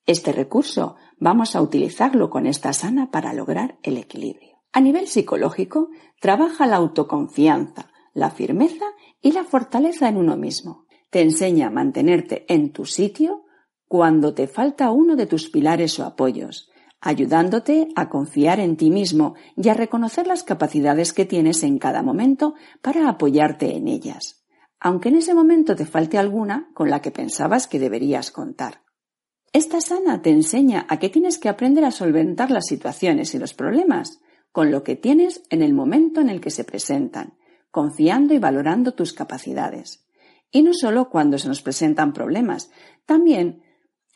Este 0.09 0.33
recurso 0.33 0.97
vamos 1.21 1.57
a 1.57 1.63
utilizarlo 1.63 2.31
con 2.31 2.47
esta 2.47 2.73
sana 2.73 3.11
para 3.11 3.33
lograr 3.33 3.79
el 3.83 3.97
equilibrio. 3.97 4.59
A 4.73 4.81
nivel 4.81 5.09
psicológico, 5.09 5.91
trabaja 6.21 6.67
la 6.67 6.77
autoconfianza, 6.77 7.91
la 8.15 8.31
firmeza 8.31 8.87
y 9.21 9.33
la 9.33 9.45
fortaleza 9.45 10.09
en 10.09 10.17
uno 10.17 10.37
mismo. 10.37 10.87
Te 11.11 11.23
enseña 11.23 11.69
a 11.69 11.71
mantenerte 11.71 12.45
en 12.49 12.73
tu 12.73 12.85
sitio 12.85 13.45
cuando 13.87 14.35
te 14.35 14.47
falta 14.47 14.91
uno 14.91 15.17
de 15.17 15.27
tus 15.27 15.49
pilares 15.49 15.99
o 15.99 16.05
apoyos, 16.05 16.71
ayudándote 17.01 17.89
a 17.97 18.09
confiar 18.09 18.61
en 18.61 18.77
ti 18.77 18.91
mismo 18.91 19.35
y 19.57 19.69
a 19.69 19.75
reconocer 19.75 20.27
las 20.27 20.43
capacidades 20.43 21.13
que 21.13 21.25
tienes 21.25 21.63
en 21.63 21.79
cada 21.79 22.03
momento 22.03 22.55
para 22.83 23.09
apoyarte 23.09 23.77
en 23.77 23.89
ellas, 23.89 24.45
aunque 24.81 25.09
en 25.09 25.17
ese 25.17 25.33
momento 25.33 25.75
te 25.75 25.87
falte 25.87 26.19
alguna 26.19 26.71
con 26.75 26.91
la 26.91 27.01
que 27.01 27.11
pensabas 27.11 27.67
que 27.67 27.79
deberías 27.79 28.31
contar. 28.31 28.83
Esta 29.53 29.81
sana 29.81 30.21
te 30.21 30.31
enseña 30.31 30.87
a 30.89 30.99
que 30.99 31.09
tienes 31.09 31.39
que 31.39 31.49
aprender 31.49 31.85
a 31.85 31.91
solventar 31.91 32.51
las 32.51 32.67
situaciones 32.67 33.35
y 33.35 33.39
los 33.39 33.55
problemas 33.55 34.21
con 34.53 34.71
lo 34.71 34.83
que 34.83 34.97
tienes 34.97 35.43
en 35.51 35.63
el 35.63 35.73
momento 35.73 36.21
en 36.21 36.29
el 36.29 36.41
que 36.41 36.51
se 36.51 36.65
presentan, 36.65 37.35
confiando 37.71 38.35
y 38.35 38.39
valorando 38.39 38.93
tus 38.93 39.13
capacidades. 39.13 40.05
Y 40.51 40.63
no 40.63 40.73
solo 40.75 41.11
cuando 41.11 41.39
se 41.39 41.49
nos 41.49 41.63
presentan 41.63 42.13
problemas, 42.13 42.71
también 43.07 43.63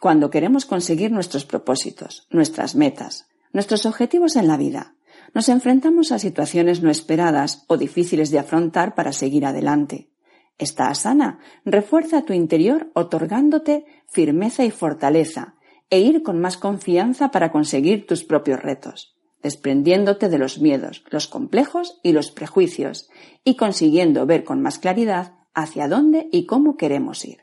cuando 0.00 0.30
queremos 0.30 0.66
conseguir 0.66 1.12
nuestros 1.12 1.44
propósitos, 1.44 2.26
nuestras 2.30 2.74
metas, 2.74 3.28
nuestros 3.52 3.86
objetivos 3.86 4.36
en 4.36 4.48
la 4.48 4.56
vida. 4.56 4.96
Nos 5.34 5.48
enfrentamos 5.48 6.12
a 6.12 6.18
situaciones 6.18 6.82
no 6.82 6.90
esperadas 6.90 7.64
o 7.68 7.76
difíciles 7.76 8.30
de 8.30 8.38
afrontar 8.38 8.94
para 8.94 9.12
seguir 9.12 9.46
adelante. 9.46 10.11
Esta 10.58 10.88
asana 10.88 11.38
refuerza 11.64 12.24
tu 12.24 12.32
interior 12.32 12.90
otorgándote 12.94 13.84
firmeza 14.06 14.64
y 14.64 14.70
fortaleza 14.70 15.56
e 15.90 16.00
ir 16.00 16.22
con 16.22 16.40
más 16.40 16.56
confianza 16.56 17.30
para 17.30 17.52
conseguir 17.52 18.06
tus 18.06 18.24
propios 18.24 18.60
retos, 18.60 19.16
desprendiéndote 19.42 20.28
de 20.28 20.38
los 20.38 20.60
miedos, 20.60 21.04
los 21.10 21.28
complejos 21.28 22.00
y 22.02 22.12
los 22.12 22.30
prejuicios 22.30 23.10
y 23.44 23.56
consiguiendo 23.56 24.24
ver 24.24 24.44
con 24.44 24.62
más 24.62 24.78
claridad 24.78 25.34
hacia 25.54 25.88
dónde 25.88 26.28
y 26.32 26.46
cómo 26.46 26.76
queremos 26.76 27.24
ir. 27.24 27.42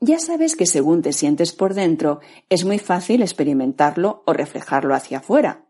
Ya 0.00 0.18
sabes 0.18 0.56
que 0.56 0.66
según 0.66 1.02
te 1.02 1.12
sientes 1.12 1.52
por 1.52 1.74
dentro 1.74 2.20
es 2.48 2.64
muy 2.64 2.78
fácil 2.78 3.22
experimentarlo 3.22 4.22
o 4.26 4.32
reflejarlo 4.32 4.94
hacia 4.94 5.18
afuera, 5.18 5.66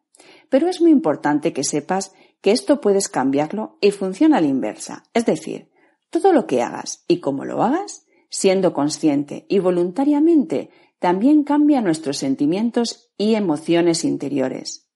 pero 0.49 0.69
es 0.69 0.81
muy 0.81 0.91
importante 0.91 1.53
que 1.53 1.65
sepas 1.65 2.13
que 2.45 2.53
esto 2.53 2.79
puedes 2.79 3.09
cambiarlo 3.09 3.79
y 3.81 3.91
funciona 3.91 4.37
a 4.37 4.41
la 4.43 4.49
inversa. 4.49 5.05
Es 5.15 5.25
decir, 5.25 5.71
todo 6.11 6.31
lo 6.31 6.47
que 6.47 6.61
hagas 6.61 7.03
y 7.09 7.21
cómo 7.21 7.47
lo 7.47 7.63
hagas, 7.63 8.05
siendo 8.29 8.75
consciente 8.75 9.47
y 9.49 9.61
voluntariamente, 9.61 10.69
también 10.99 11.45
cambia 11.45 11.81
nuestros 11.81 12.19
sentimientos 12.19 13.11
y 13.17 13.35
emociones 13.35 14.05
interiores. 14.05 14.91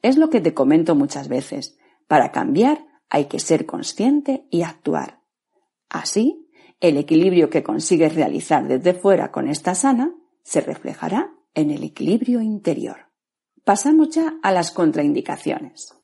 Es 0.00 0.16
lo 0.16 0.30
que 0.30 0.40
te 0.40 0.54
comento 0.54 0.94
muchas 0.94 1.28
veces. 1.28 1.76
Para 2.08 2.32
cambiar 2.32 2.86
hay 3.10 3.26
que 3.26 3.38
ser 3.38 3.66
consciente 3.66 4.46
y 4.50 4.62
actuar. 4.62 5.20
Así, 5.90 6.48
el 6.80 6.96
equilibrio 6.96 7.50
que 7.50 7.62
consigues 7.62 8.14
realizar 8.14 8.66
desde 8.66 8.94
fuera 8.94 9.30
con 9.30 9.50
esta 9.50 9.74
sana 9.74 10.14
se 10.42 10.62
reflejará 10.62 11.34
en 11.52 11.70
el 11.70 11.82
equilibrio 11.82 12.40
interior. 12.40 13.10
Pasamos 13.62 14.08
ya 14.08 14.38
a 14.42 14.52
las 14.52 14.70
contraindicaciones. 14.70 16.00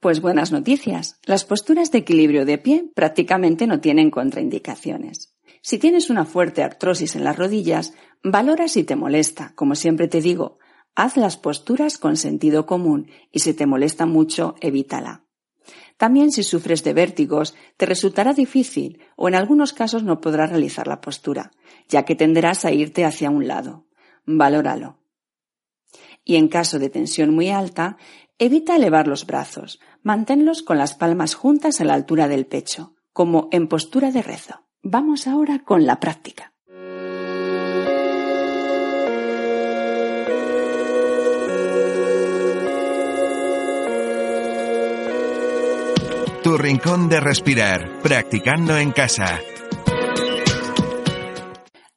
Pues 0.00 0.20
buenas 0.20 0.52
noticias. 0.52 1.18
Las 1.24 1.44
posturas 1.44 1.90
de 1.90 1.98
equilibrio 1.98 2.44
de 2.44 2.56
pie 2.56 2.88
prácticamente 2.94 3.66
no 3.66 3.80
tienen 3.80 4.12
contraindicaciones. 4.12 5.34
Si 5.60 5.78
tienes 5.78 6.08
una 6.08 6.24
fuerte 6.24 6.62
artrosis 6.62 7.16
en 7.16 7.24
las 7.24 7.36
rodillas, 7.36 7.94
valora 8.22 8.68
si 8.68 8.84
te 8.84 8.94
molesta. 8.94 9.52
Como 9.56 9.74
siempre 9.74 10.06
te 10.06 10.20
digo, 10.20 10.60
haz 10.94 11.16
las 11.16 11.36
posturas 11.36 11.98
con 11.98 12.16
sentido 12.16 12.64
común 12.64 13.10
y 13.32 13.40
si 13.40 13.54
te 13.54 13.66
molesta 13.66 14.06
mucho, 14.06 14.54
evítala. 14.60 15.24
También 15.96 16.30
si 16.30 16.44
sufres 16.44 16.84
de 16.84 16.92
vértigos, 16.92 17.56
te 17.76 17.84
resultará 17.84 18.34
difícil 18.34 19.00
o 19.16 19.26
en 19.26 19.34
algunos 19.34 19.72
casos 19.72 20.04
no 20.04 20.20
podrás 20.20 20.50
realizar 20.50 20.86
la 20.86 21.00
postura, 21.00 21.50
ya 21.88 22.04
que 22.04 22.14
tenderás 22.14 22.64
a 22.64 22.70
irte 22.70 23.04
hacia 23.04 23.30
un 23.30 23.48
lado. 23.48 23.84
Valóralo. 24.26 25.00
Y 26.24 26.36
en 26.36 26.46
caso 26.46 26.78
de 26.78 26.88
tensión 26.88 27.34
muy 27.34 27.48
alta, 27.48 27.96
Evita 28.40 28.76
elevar 28.76 29.08
los 29.08 29.26
brazos, 29.26 29.80
manténlos 30.04 30.62
con 30.62 30.78
las 30.78 30.94
palmas 30.94 31.34
juntas 31.34 31.80
a 31.80 31.84
la 31.84 31.94
altura 31.94 32.28
del 32.28 32.46
pecho, 32.46 32.94
como 33.12 33.48
en 33.50 33.66
postura 33.66 34.12
de 34.12 34.22
rezo. 34.22 34.64
Vamos 34.80 35.26
ahora 35.26 35.64
con 35.64 35.86
la 35.86 35.98
práctica. 35.98 36.52
Tu 46.44 46.56
rincón 46.56 47.08
de 47.08 47.18
respirar, 47.18 48.00
practicando 48.04 48.78
en 48.78 48.92
casa. 48.92 49.40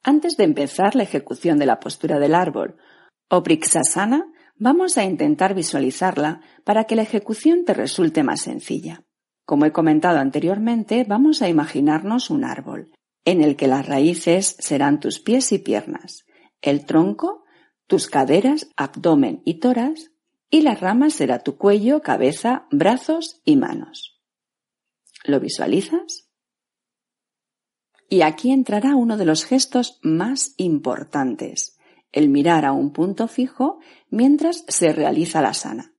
Antes 0.02 0.36
de 0.36 0.42
empezar 0.42 0.96
la 0.96 1.04
ejecución 1.04 1.58
de 1.58 1.66
la 1.66 1.78
postura 1.78 2.18
del 2.18 2.34
árbol 2.34 2.78
o 3.28 3.44
Vamos 4.64 4.96
a 4.96 5.02
intentar 5.02 5.56
visualizarla 5.56 6.40
para 6.62 6.84
que 6.84 6.94
la 6.94 7.02
ejecución 7.02 7.64
te 7.64 7.74
resulte 7.74 8.22
más 8.22 8.42
sencilla. 8.42 9.02
Como 9.44 9.64
he 9.64 9.72
comentado 9.72 10.20
anteriormente, 10.20 11.02
vamos 11.02 11.42
a 11.42 11.48
imaginarnos 11.48 12.30
un 12.30 12.44
árbol, 12.44 12.92
en 13.24 13.42
el 13.42 13.56
que 13.56 13.66
las 13.66 13.88
raíces 13.88 14.54
serán 14.60 15.00
tus 15.00 15.18
pies 15.18 15.50
y 15.50 15.58
piernas, 15.58 16.26
el 16.60 16.86
tronco, 16.86 17.42
tus 17.88 18.06
caderas, 18.06 18.68
abdomen 18.76 19.42
y 19.44 19.58
toras, 19.58 20.12
y 20.48 20.60
las 20.60 20.78
ramas 20.78 21.14
será 21.14 21.40
tu 21.40 21.56
cuello, 21.56 22.00
cabeza, 22.00 22.68
brazos 22.70 23.40
y 23.44 23.56
manos. 23.56 24.22
¿Lo 25.24 25.40
visualizas? 25.40 26.30
Y 28.08 28.22
aquí 28.22 28.52
entrará 28.52 28.94
uno 28.94 29.16
de 29.16 29.24
los 29.24 29.44
gestos 29.44 29.98
más 30.02 30.54
importantes, 30.56 31.80
el 32.12 32.28
mirar 32.28 32.64
a 32.64 32.72
un 32.72 32.92
punto 32.92 33.26
fijo 33.26 33.80
mientras 34.10 34.64
se 34.68 34.92
realiza 34.92 35.40
la 35.40 35.54
sana. 35.54 35.94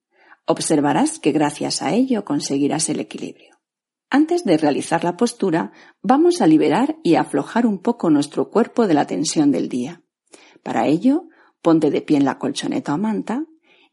Observarás 0.46 1.20
que 1.20 1.32
gracias 1.32 1.82
a 1.82 1.94
ello 1.94 2.24
conseguirás 2.24 2.90
el 2.90 3.00
equilibrio. 3.00 3.58
Antes 4.10 4.44
de 4.44 4.58
realizar 4.58 5.04
la 5.04 5.18
postura, 5.18 5.72
vamos 6.04 6.42
a 6.42 6.48
liberar 6.48 6.98
y 7.04 7.16
aflojar 7.16 7.66
un 7.66 7.80
poco 7.80 8.12
nuestro 8.12 8.52
cuerpo 8.52 8.86
de 8.86 8.94
la 8.94 9.08
tensión 9.08 9.52
del 9.52 9.70
día. 9.70 10.04
Para 10.62 10.86
ello, 10.86 11.30
ponte 11.62 11.90
de 11.90 12.02
pie 12.02 12.18
en 12.18 12.26
la 12.26 12.38
colchoneta 12.38 12.94
o 12.94 12.98
manta 12.98 13.46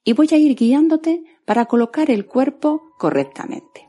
y 0.05 0.13
voy 0.13 0.29
a 0.33 0.37
ir 0.37 0.57
guiándote 0.57 1.25
para 1.47 1.67
colocar 1.67 2.11
el 2.11 2.27
cuerpo 2.27 2.93
correctamente. 2.99 3.89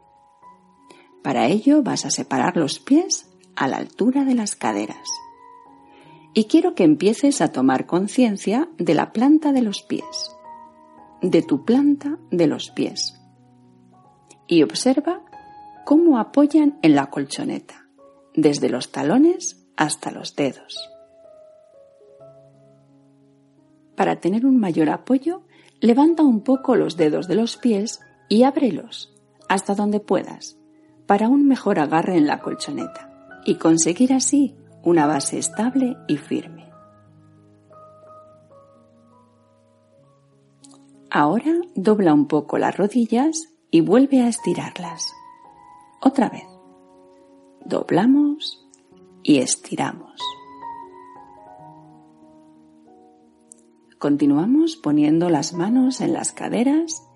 Para 1.21 1.47
ello 1.47 1.83
vas 1.83 2.05
a 2.05 2.11
separar 2.11 2.55
los 2.55 2.79
pies 2.79 3.29
a 3.55 3.67
la 3.67 3.77
altura 3.77 4.23
de 4.23 4.35
las 4.35 4.55
caderas 4.55 5.09
y 6.33 6.45
quiero 6.45 6.75
que 6.75 6.83
empieces 6.83 7.41
a 7.41 7.51
tomar 7.51 7.85
conciencia 7.85 8.69
de 8.77 8.93
la 8.93 9.11
planta 9.11 9.51
de 9.51 9.61
los 9.61 9.81
pies, 9.81 10.35
de 11.21 11.41
tu 11.41 11.65
planta 11.65 12.17
de 12.31 12.47
los 12.47 12.71
pies. 12.71 13.19
Y 14.47 14.63
observa 14.63 15.21
cómo 15.85 16.19
apoyan 16.19 16.79
en 16.81 16.95
la 16.95 17.09
colchoneta, 17.09 17.87
desde 18.33 18.69
los 18.69 18.91
talones 18.91 19.65
hasta 19.77 20.11
los 20.11 20.35
dedos. 20.35 20.89
Para 23.95 24.19
tener 24.19 24.45
un 24.45 24.59
mayor 24.59 24.89
apoyo, 24.89 25.43
Levanta 25.81 26.21
un 26.21 26.41
poco 26.41 26.75
los 26.75 26.95
dedos 26.95 27.27
de 27.27 27.33
los 27.33 27.57
pies 27.57 28.01
y 28.29 28.43
ábrelos 28.43 29.11
hasta 29.49 29.73
donde 29.73 29.99
puedas 29.99 30.55
para 31.07 31.27
un 31.27 31.47
mejor 31.47 31.79
agarre 31.79 32.17
en 32.17 32.27
la 32.27 32.39
colchoneta 32.39 33.09
y 33.47 33.55
conseguir 33.55 34.13
así 34.13 34.55
una 34.83 35.05
base 35.05 35.37
estable 35.37 35.97
y 36.07 36.17
firme. 36.17 36.71
Ahora 41.09 41.59
dobla 41.75 42.13
un 42.13 42.27
poco 42.27 42.57
las 42.57 42.77
rodillas 42.77 43.49
y 43.69 43.81
vuelve 43.81 44.21
a 44.21 44.29
estirarlas. 44.29 45.13
Otra 46.01 46.29
vez. 46.29 46.45
Doblamos 47.65 48.67
y 49.21 49.39
estiramos. 49.39 50.19
Continuamos 53.99 54.77
poniendo 54.77 55.29
las 55.29 55.53
manos 55.53 56.01
en 56.01 56.13
las 56.13 56.31
caderas 56.31 57.07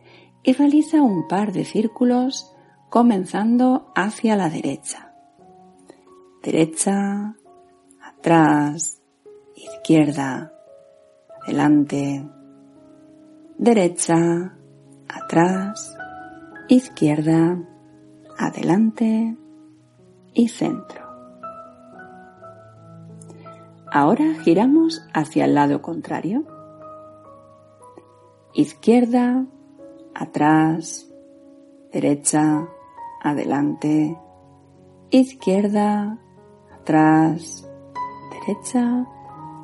y 0.44 0.54
realiza 0.54 1.02
un 1.02 1.28
par 1.28 1.52
de 1.52 1.66
círculos 1.66 2.54
comenzando 2.90 3.92
hacia 3.96 4.36
la 4.36 4.50
derecha. 4.50 5.16
Derecha, 6.44 7.36
atrás, 8.26 9.04
izquierda, 9.56 10.52
adelante, 11.44 12.28
derecha, 13.60 14.58
atrás, 15.08 15.96
izquierda, 16.68 17.56
adelante 18.36 19.38
y 20.34 20.48
centro. 20.48 21.06
Ahora 23.92 24.34
giramos 24.42 25.06
hacia 25.14 25.46
el 25.46 25.54
lado 25.54 25.84
contrario. 25.84 26.46
Izquierda, 28.56 29.46
atrás, 30.16 31.14
derecha, 31.94 32.68
adelante, 33.22 34.18
izquierda, 35.12 36.18
atrás, 36.74 37.65
derecha, 38.46 39.06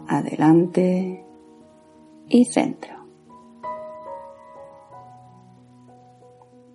adelante 0.08 1.26
y 2.28 2.46
centro. 2.46 2.96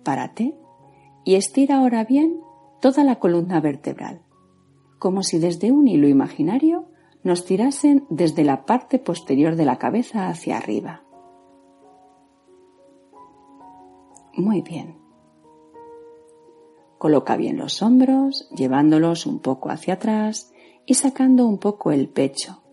Párate 0.03 0.55
y 1.25 1.35
estira 1.35 1.77
ahora 1.77 2.05
bien 2.05 2.41
toda 2.79 3.03
la 3.03 3.19
columna 3.19 3.59
vertebral, 3.59 4.21
como 4.99 5.23
si 5.23 5.39
desde 5.39 5.71
un 5.71 5.87
hilo 5.87 6.07
imaginario 6.07 6.85
nos 7.23 7.43
tirasen 7.43 8.05
desde 8.09 8.43
la 8.43 8.65
parte 8.65 8.99
posterior 8.99 9.55
de 9.55 9.65
la 9.65 9.77
cabeza 9.77 10.29
hacia 10.29 10.57
arriba. 10.57 11.03
Muy 14.33 14.61
bien. 14.61 14.97
Coloca 16.97 17.35
bien 17.35 17.57
los 17.57 17.81
hombros, 17.81 18.49
llevándolos 18.55 19.25
un 19.25 19.39
poco 19.39 19.69
hacia 19.69 19.95
atrás 19.95 20.53
y 20.87 20.95
sacando 20.95 21.45
un 21.45 21.59
poco 21.59 21.91
el 21.91 22.09
pecho. 22.09 22.63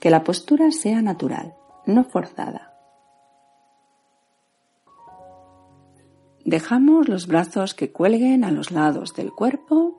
Que 0.00 0.08
la 0.08 0.24
postura 0.24 0.70
sea 0.70 1.02
natural, 1.02 1.54
no 1.84 2.04
forzada. 2.04 2.72
Dejamos 6.46 7.08
los 7.08 7.26
brazos 7.26 7.74
que 7.74 7.92
cuelguen 7.92 8.44
a 8.44 8.50
los 8.50 8.70
lados 8.70 9.12
del 9.12 9.32
cuerpo 9.32 9.98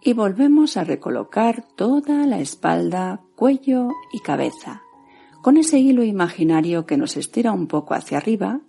y 0.00 0.14
volvemos 0.14 0.78
a 0.78 0.84
recolocar 0.84 1.66
toda 1.76 2.26
la 2.26 2.38
espalda, 2.38 3.20
cuello 3.36 3.88
y 4.12 4.20
cabeza, 4.20 4.80
con 5.42 5.58
ese 5.58 5.78
hilo 5.78 6.04
imaginario 6.04 6.86
que 6.86 6.96
nos 6.96 7.18
estira 7.18 7.52
un 7.52 7.66
poco 7.66 7.92
hacia 7.92 8.16
arriba 8.16 8.60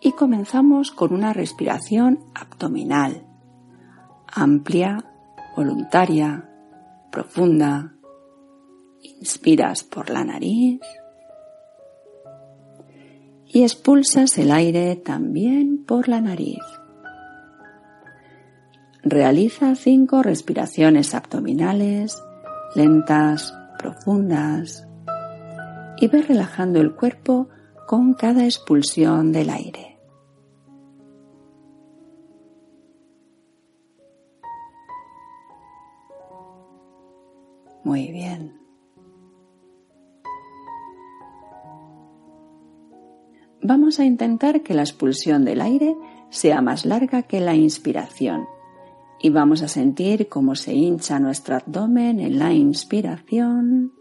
y 0.00 0.12
comenzamos 0.12 0.92
con 0.92 1.12
una 1.12 1.32
respiración 1.32 2.20
abdominal 2.34 3.26
amplia, 4.32 5.04
voluntaria, 5.54 6.48
profunda. 7.12 7.94
Inspiras 9.02 9.84
por 9.84 10.10
la 10.10 10.24
nariz 10.24 10.80
y 13.46 13.62
expulsas 13.62 14.38
el 14.38 14.50
aire 14.50 14.96
también 14.96 15.84
por 15.84 16.08
la 16.08 16.20
nariz. 16.20 16.62
Realiza 19.04 19.74
cinco 19.74 20.22
respiraciones 20.22 21.14
abdominales 21.14 22.22
lentas, 22.74 23.54
profundas 23.78 24.86
y 25.98 26.08
ve 26.08 26.22
relajando 26.22 26.80
el 26.80 26.94
cuerpo 26.94 27.48
con 27.86 28.14
cada 28.14 28.44
expulsión 28.44 29.32
del 29.32 29.50
aire. 29.50 29.91
Muy 37.84 38.12
bien. 38.12 38.60
Vamos 43.62 44.00
a 44.00 44.04
intentar 44.04 44.62
que 44.62 44.74
la 44.74 44.82
expulsión 44.82 45.44
del 45.44 45.60
aire 45.60 45.96
sea 46.30 46.60
más 46.62 46.84
larga 46.84 47.22
que 47.22 47.40
la 47.40 47.54
inspiración 47.54 48.46
y 49.20 49.30
vamos 49.30 49.62
a 49.62 49.68
sentir 49.68 50.28
cómo 50.28 50.56
se 50.56 50.74
hincha 50.74 51.20
nuestro 51.20 51.54
abdomen 51.54 52.18
en 52.18 52.40
la 52.40 52.52
inspiración 52.52 53.92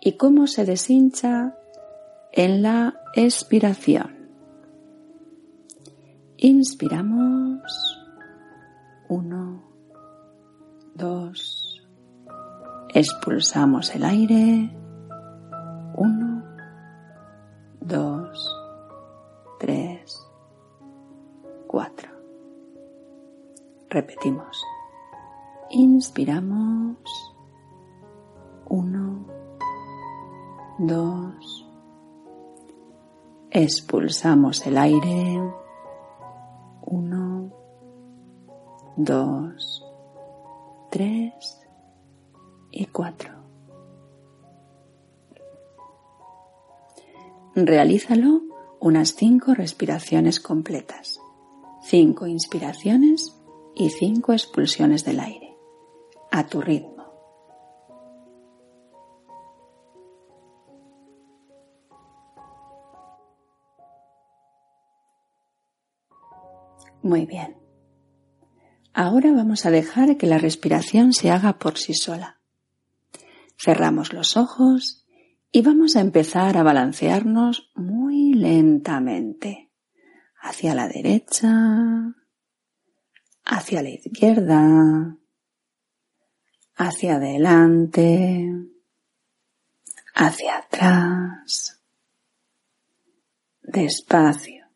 y 0.00 0.12
cómo 0.12 0.46
se 0.46 0.64
deshincha 0.64 1.56
en 2.32 2.62
la 2.62 2.94
expiración. 3.16 4.14
Inspiramos. 6.36 7.62
Uno, 9.08 9.62
dos, 10.94 11.55
Expulsamos 12.96 13.94
el 13.94 14.04
aire. 14.04 14.74
Uno, 15.96 16.42
dos, 17.78 18.56
tres, 19.60 20.26
cuatro. 21.66 22.08
Repetimos. 23.90 24.64
Inspiramos. 25.68 26.96
Uno, 28.70 29.26
dos. 30.78 31.68
Expulsamos 33.50 34.66
el 34.66 34.78
aire. 34.78 35.42
Uno, 36.86 37.52
dos, 38.96 39.84
tres 40.90 41.65
y. 42.82 43.36
Realízalo 47.54 48.42
unas 48.80 49.14
cinco 49.14 49.54
respiraciones 49.54 50.40
completas, 50.40 51.18
cinco 51.82 52.26
inspiraciones 52.26 53.34
y 53.74 53.90
cinco 53.90 54.32
expulsiones 54.32 55.04
del 55.04 55.20
aire, 55.20 55.56
a 56.30 56.46
tu 56.46 56.60
ritmo. 56.60 56.96
Muy 67.02 67.24
bien. 67.24 67.56
Ahora 68.92 69.32
vamos 69.32 69.64
a 69.64 69.70
dejar 69.70 70.16
que 70.16 70.26
la 70.26 70.38
respiración 70.38 71.12
se 71.12 71.30
haga 71.30 71.58
por 71.58 71.78
sí 71.78 71.94
sola. 71.94 72.35
Cerramos 73.58 74.12
los 74.12 74.36
ojos 74.36 75.06
y 75.50 75.62
vamos 75.62 75.96
a 75.96 76.00
empezar 76.00 76.56
a 76.56 76.62
balancearnos 76.62 77.70
muy 77.74 78.34
lentamente 78.34 79.72
hacia 80.40 80.74
la 80.74 80.86
derecha, 80.88 82.14
hacia 83.44 83.82
la 83.82 83.88
izquierda, 83.88 85.16
hacia 86.74 87.16
adelante, 87.16 88.52
hacia 90.14 90.58
atrás, 90.58 91.82
despacio, 93.62 94.66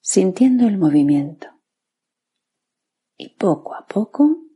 sintiendo 0.00 0.66
el 0.66 0.78
movimiento. 0.78 1.48
Y 3.16 3.30
poco 3.30 3.74
a 3.74 3.86
poco 3.86 4.49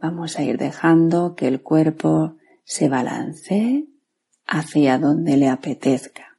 Vamos 0.00 0.38
a 0.38 0.42
ir 0.42 0.58
dejando 0.58 1.34
que 1.34 1.48
el 1.48 1.62
cuerpo 1.62 2.36
se 2.64 2.88
balancee 2.88 3.88
hacia 4.46 4.98
donde 4.98 5.36
le 5.36 5.48
apetezca. 5.48 6.38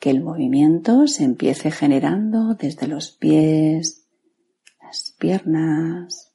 Que 0.00 0.10
el 0.10 0.22
movimiento 0.22 1.06
se 1.06 1.24
empiece 1.24 1.70
generando 1.70 2.54
desde 2.54 2.86
los 2.86 3.12
pies, 3.12 4.08
las 4.80 5.14
piernas, 5.18 6.34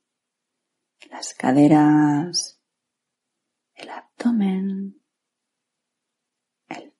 las 1.10 1.34
caderas, 1.34 2.62
el 3.76 3.90
abdomen, 3.90 5.04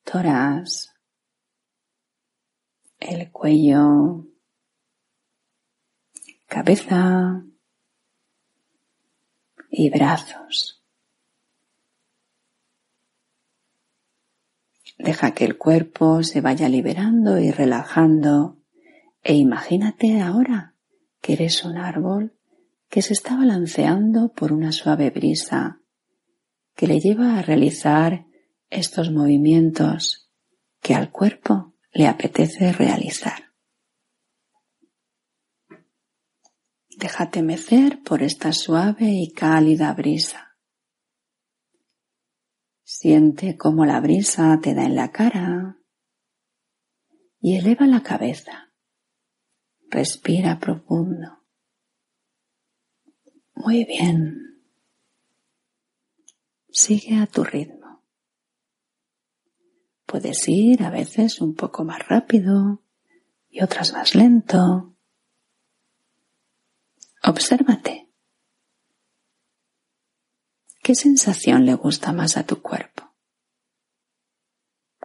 tórax, 0.04 0.94
el 3.00 3.32
cuello, 3.32 4.28
cabeza 6.48 7.44
y 9.76 9.90
brazos. 9.90 10.84
Deja 15.00 15.32
que 15.32 15.46
el 15.46 15.58
cuerpo 15.58 16.22
se 16.22 16.42
vaya 16.42 16.70
liberando 16.70 17.40
y 17.40 17.50
relajando 17.50 18.60
e 19.24 19.34
imagínate 19.34 20.22
ahora 20.22 20.76
que 21.22 21.34
eres 21.34 21.66
un 21.66 21.78
árbol 21.78 22.38
que 22.88 23.02
se 23.02 23.14
está 23.14 23.36
balanceando 23.36 24.32
por 24.32 24.54
una 24.54 24.72
suave 24.72 25.10
brisa 25.10 25.82
que 26.76 26.86
le 26.86 27.00
lleva 27.00 27.40
a 27.40 27.42
realizar 27.42 28.28
estos 28.70 29.12
movimientos 29.12 30.30
que 30.82 30.94
al 30.94 31.10
cuerpo 31.10 31.74
le 31.92 32.08
apetece 32.08 32.72
realizar. 32.74 33.53
Déjate 37.04 37.44
mecer 37.44 38.02
por 38.02 38.24
esta 38.24 38.54
suave 38.54 39.10
y 39.10 39.34
cálida 39.34 39.94
brisa. 39.94 40.56
Siente 42.82 43.58
cómo 43.58 43.84
la 43.84 44.00
brisa 44.00 44.58
te 44.62 44.74
da 44.74 44.86
en 44.86 44.96
la 44.96 45.12
cara 45.12 45.82
y 47.42 47.58
eleva 47.58 47.88
la 47.88 48.04
cabeza. 48.04 48.72
Respira 49.90 50.60
profundo. 50.60 51.44
Muy 53.54 53.84
bien. 53.84 54.64
Sigue 56.70 57.18
a 57.18 57.28
tu 57.28 57.44
ritmo. 57.44 58.02
Puedes 60.06 60.48
ir 60.48 60.84
a 60.84 60.90
veces 60.90 61.42
un 61.42 61.54
poco 61.54 61.84
más 61.84 62.08
rápido 62.08 62.82
y 63.50 63.62
otras 63.62 63.92
más 63.92 64.16
lento. 64.16 64.93
Obsérvate. 67.26 68.12
¿Qué 70.82 70.94
sensación 70.94 71.66
le 71.66 71.76
gusta 71.76 72.12
más 72.12 72.36
a 72.36 72.46
tu 72.46 72.62
cuerpo? 72.62 73.16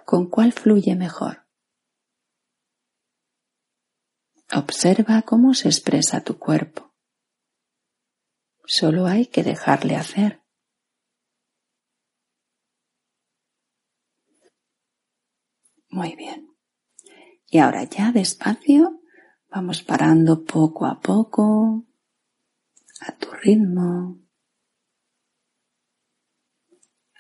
¿Con 0.05 0.29
cuál 0.29 0.53
fluye 0.53 0.97
mejor? 0.97 1.47
Observa 4.53 5.23
cómo 5.23 5.55
se 5.55 5.69
expresa 5.69 6.25
tu 6.25 6.41
cuerpo. 6.41 6.93
Solo 8.65 9.07
hay 9.07 9.27
que 9.27 9.45
dejarle 9.45 9.95
hacer. 9.95 10.43
Muy 15.89 16.17
bien. 16.17 16.57
Y 17.47 17.59
ahora 17.59 17.85
ya 17.85 18.11
despacio 18.11 19.01
vamos 19.51 19.83
parando 19.83 20.45
poco 20.45 20.85
a 20.85 21.01
poco, 21.01 21.88
a 23.01 23.13
tu 23.17 23.31
ritmo 23.31 24.19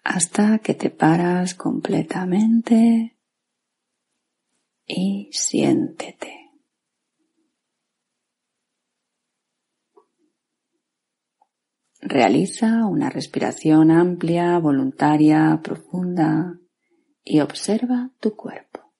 hasta 0.04 0.58
que 0.60 0.74
te 0.74 0.90
paras 0.90 1.54
completamente 1.54 3.18
y 4.86 5.28
siéntete. 5.32 6.48
Realiza 12.00 12.86
una 12.86 13.10
respiración 13.10 13.90
amplia, 13.90 14.58
voluntaria, 14.58 15.60
profunda 15.62 16.58
y 17.22 17.40
observa 17.40 18.10
tu 18.18 18.34
cuerpo. 18.34 18.94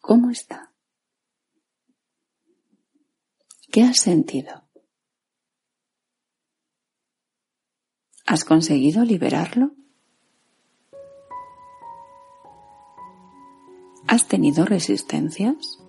¿Cómo 0.00 0.30
está? 0.30 0.73
¿Qué 3.74 3.82
has 3.82 3.96
sentido? 3.96 4.62
¿Has 8.24 8.44
conseguido 8.44 9.04
liberarlo? 9.04 9.72
¿Has 14.06 14.28
tenido 14.28 14.64
resistencias? 14.64 15.80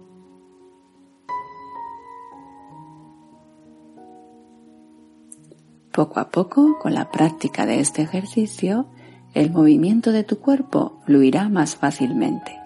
Poco 5.93 6.19
a 6.19 6.31
poco, 6.31 6.79
con 6.79 6.95
la 6.95 7.11
práctica 7.11 7.67
de 7.67 7.81
este 7.81 8.01
ejercicio, 8.01 8.87
el 9.35 9.51
movimiento 9.51 10.11
de 10.11 10.23
tu 10.23 10.39
cuerpo 10.39 11.03
fluirá 11.05 11.49
más 11.49 11.75
fácilmente. 11.75 12.59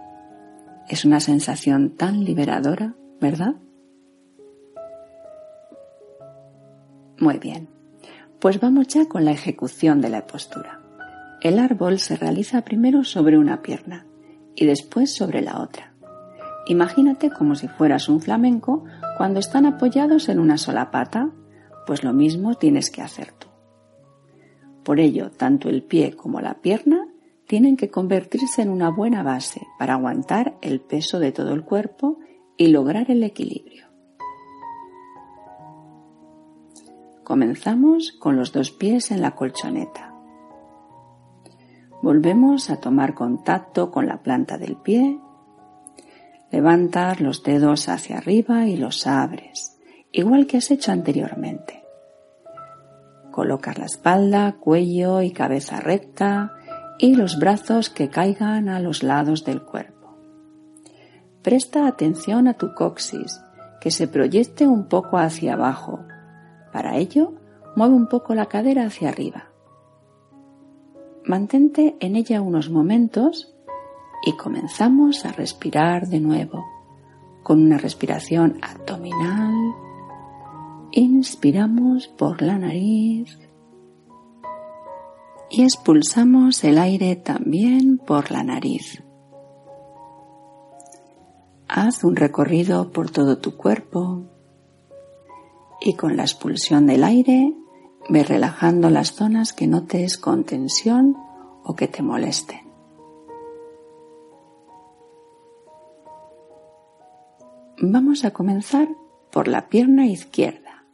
Es 0.87 1.03
una 1.03 1.19
sensación 1.19 1.97
tan 1.97 2.23
liberadora, 2.23 2.95
¿verdad? 3.19 3.57
Muy 7.19 7.37
bien. 7.37 7.67
Pues 8.39 8.59
vamos 8.59 8.87
ya 8.87 9.07
con 9.07 9.25
la 9.25 9.31
ejecución 9.31 9.99
de 9.99 10.09
la 10.09 10.25
postura. 10.25 10.79
El 11.41 11.59
árbol 11.59 11.99
se 11.99 12.15
realiza 12.15 12.63
primero 12.63 13.03
sobre 13.03 13.37
una 13.37 13.61
pierna 13.61 14.05
y 14.55 14.65
después 14.65 15.13
sobre 15.13 15.41
la 15.41 15.61
otra. 15.61 15.93
Imagínate 16.67 17.29
como 17.29 17.55
si 17.55 17.67
fueras 17.67 18.07
un 18.07 18.21
flamenco 18.21 18.85
cuando 19.17 19.39
están 19.39 19.65
apoyados 19.65 20.29
en 20.29 20.39
una 20.39 20.57
sola 20.57 20.91
pata, 20.91 21.31
pues 21.85 22.03
lo 22.03 22.13
mismo 22.13 22.55
tienes 22.55 22.89
que 22.89 23.01
hacer 23.01 23.33
tú. 23.33 23.47
Por 24.83 24.99
ello, 24.99 25.31
tanto 25.31 25.67
el 25.69 25.83
pie 25.83 26.15
como 26.15 26.39
la 26.39 26.61
pierna 26.61 27.07
tienen 27.47 27.75
que 27.75 27.89
convertirse 27.89 28.61
en 28.61 28.69
una 28.69 28.89
buena 28.89 29.23
base 29.23 29.61
para 29.77 29.93
aguantar 29.93 30.57
el 30.61 30.79
peso 30.79 31.19
de 31.19 31.31
todo 31.31 31.53
el 31.53 31.63
cuerpo 31.63 32.19
y 32.57 32.67
lograr 32.67 33.11
el 33.11 33.23
equilibrio. 33.23 33.88
Comenzamos 37.29 38.11
con 38.13 38.37
los 38.37 38.53
dos 38.53 38.71
pies 38.71 39.11
en 39.11 39.21
la 39.21 39.35
colchoneta. 39.35 40.15
Volvemos 42.01 42.71
a 42.71 42.77
tomar 42.77 43.13
contacto 43.13 43.91
con 43.91 44.07
la 44.07 44.23
planta 44.23 44.57
del 44.57 44.77
pie. 44.77 45.19
Levantas 46.51 47.21
los 47.21 47.43
dedos 47.43 47.87
hacia 47.87 48.17
arriba 48.17 48.65
y 48.65 48.77
los 48.77 49.05
abres, 49.05 49.77
igual 50.11 50.47
que 50.47 50.57
has 50.57 50.71
hecho 50.71 50.91
anteriormente. 50.91 51.83
Colocas 53.29 53.77
la 53.77 53.85
espalda, 53.85 54.55
cuello 54.59 55.21
y 55.21 55.29
cabeza 55.29 55.79
recta 55.81 56.53
y 56.97 57.13
los 57.13 57.37
brazos 57.37 57.91
que 57.91 58.09
caigan 58.09 58.69
a 58.69 58.79
los 58.79 59.03
lados 59.03 59.45
del 59.45 59.61
cuerpo. 59.61 60.17
Presta 61.43 61.85
atención 61.85 62.47
a 62.47 62.55
tu 62.55 62.73
coxis, 62.73 63.39
que 63.79 63.91
se 63.91 64.07
proyecte 64.07 64.67
un 64.67 64.87
poco 64.87 65.19
hacia 65.19 65.53
abajo 65.53 65.99
para 66.71 66.97
ello, 66.97 67.33
mueve 67.75 67.95
un 67.95 68.07
poco 68.07 68.35
la 68.35 68.47
cadera 68.47 68.85
hacia 68.85 69.09
arriba. 69.09 69.49
Mantente 71.25 71.95
en 71.99 72.15
ella 72.15 72.41
unos 72.41 72.69
momentos 72.69 73.55
y 74.25 74.33
comenzamos 74.33 75.25
a 75.25 75.31
respirar 75.31 76.07
de 76.07 76.19
nuevo 76.19 76.65
con 77.43 77.61
una 77.61 77.77
respiración 77.77 78.59
abdominal. 78.61 79.53
Inspiramos 80.91 82.07
por 82.07 82.41
la 82.41 82.57
nariz 82.57 83.37
y 85.49 85.63
expulsamos 85.63 86.63
el 86.63 86.77
aire 86.77 87.15
también 87.15 87.97
por 87.97 88.31
la 88.31 88.43
nariz. 88.43 89.03
Haz 91.67 92.03
un 92.03 92.15
recorrido 92.15 92.91
por 92.91 93.11
todo 93.11 93.37
tu 93.37 93.55
cuerpo 93.55 94.25
y 95.81 95.93
con 95.93 96.17
la 96.17 96.23
expulsión 96.23 96.85
del 96.85 97.03
aire 97.03 97.53
ve 98.09 98.23
relajando 98.23 98.89
las 98.89 99.13
zonas 99.13 99.53
que 99.53 99.67
notes 99.67 100.17
con 100.17 100.43
tensión 100.43 101.15
o 101.63 101.75
que 101.75 101.87
te 101.87 102.01
molesten. 102.01 102.69
Vamos 107.81 108.25
a 108.25 108.31
comenzar 108.31 108.89
por 109.31 109.47
la 109.47 109.69
pierna 109.69 110.05
izquierda. 110.05 110.85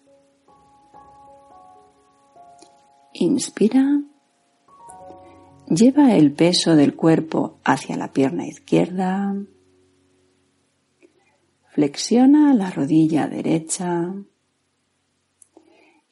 Inspira. 3.14 4.02
Lleva 5.68 6.16
el 6.16 6.32
peso 6.34 6.76
del 6.76 6.96
cuerpo 6.96 7.58
hacia 7.64 7.98
la 7.98 8.12
pierna 8.12 8.46
izquierda. 8.46 9.34
Flexiona 11.72 12.54
la 12.54 12.70
rodilla 12.70 13.28
derecha 13.28 14.14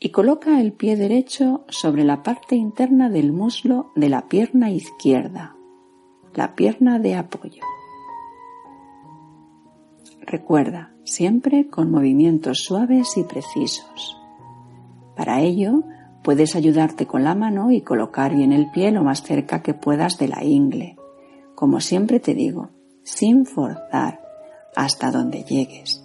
y 0.04 0.10
coloca 0.10 0.60
el 0.60 0.74
pie 0.74 0.98
derecho 0.98 1.64
sobre 1.70 2.04
la 2.04 2.24
parte 2.24 2.58
interna 2.58 3.10
del 3.10 3.32
muslo 3.32 3.94
de 3.96 4.10
la 4.10 4.28
pierna 4.28 4.70
izquierda, 4.70 5.56
la 6.34 6.56
pierna 6.56 7.00
de 7.00 7.16
apoyo. 7.16 7.64
Recuerda, 10.20 10.94
siempre 11.06 11.70
con 11.70 11.90
movimientos 11.90 12.60
suaves 12.66 13.16
y 13.16 13.24
precisos. 13.24 14.18
Para 15.16 15.40
ello, 15.40 15.84
Puedes 16.24 16.56
ayudarte 16.56 17.06
con 17.06 17.26
la 17.26 17.36
mano 17.36 17.70
y 17.70 17.82
colocar 17.82 18.34
bien 18.34 18.54
el 18.54 18.72
pie 18.72 18.92
lo 18.92 19.04
más 19.04 19.24
cerca 19.24 19.62
que 19.62 19.74
puedas 19.74 20.18
de 20.18 20.30
la 20.30 20.42
ingle. 20.42 20.96
Como 21.54 21.82
siempre 21.82 22.22
te 22.22 22.34
digo, 22.34 22.70
sin 23.04 23.46
forzar, 23.46 24.22
hasta 24.74 25.12
donde 25.12 25.44
llegues. 25.44 26.02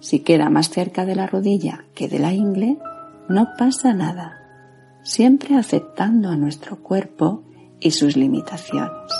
Si 0.00 0.20
queda 0.20 0.50
más 0.50 0.70
cerca 0.70 1.06
de 1.06 1.14
la 1.14 1.28
rodilla 1.28 1.84
que 1.94 2.08
de 2.08 2.18
la 2.18 2.32
ingle, 2.34 2.78
no 3.28 3.54
pasa 3.56 3.94
nada, 3.94 4.42
siempre 5.02 5.56
aceptando 5.56 6.30
a 6.30 6.36
nuestro 6.36 6.82
cuerpo 6.82 7.44
y 7.80 7.92
sus 7.92 8.16
limitaciones. 8.16 9.12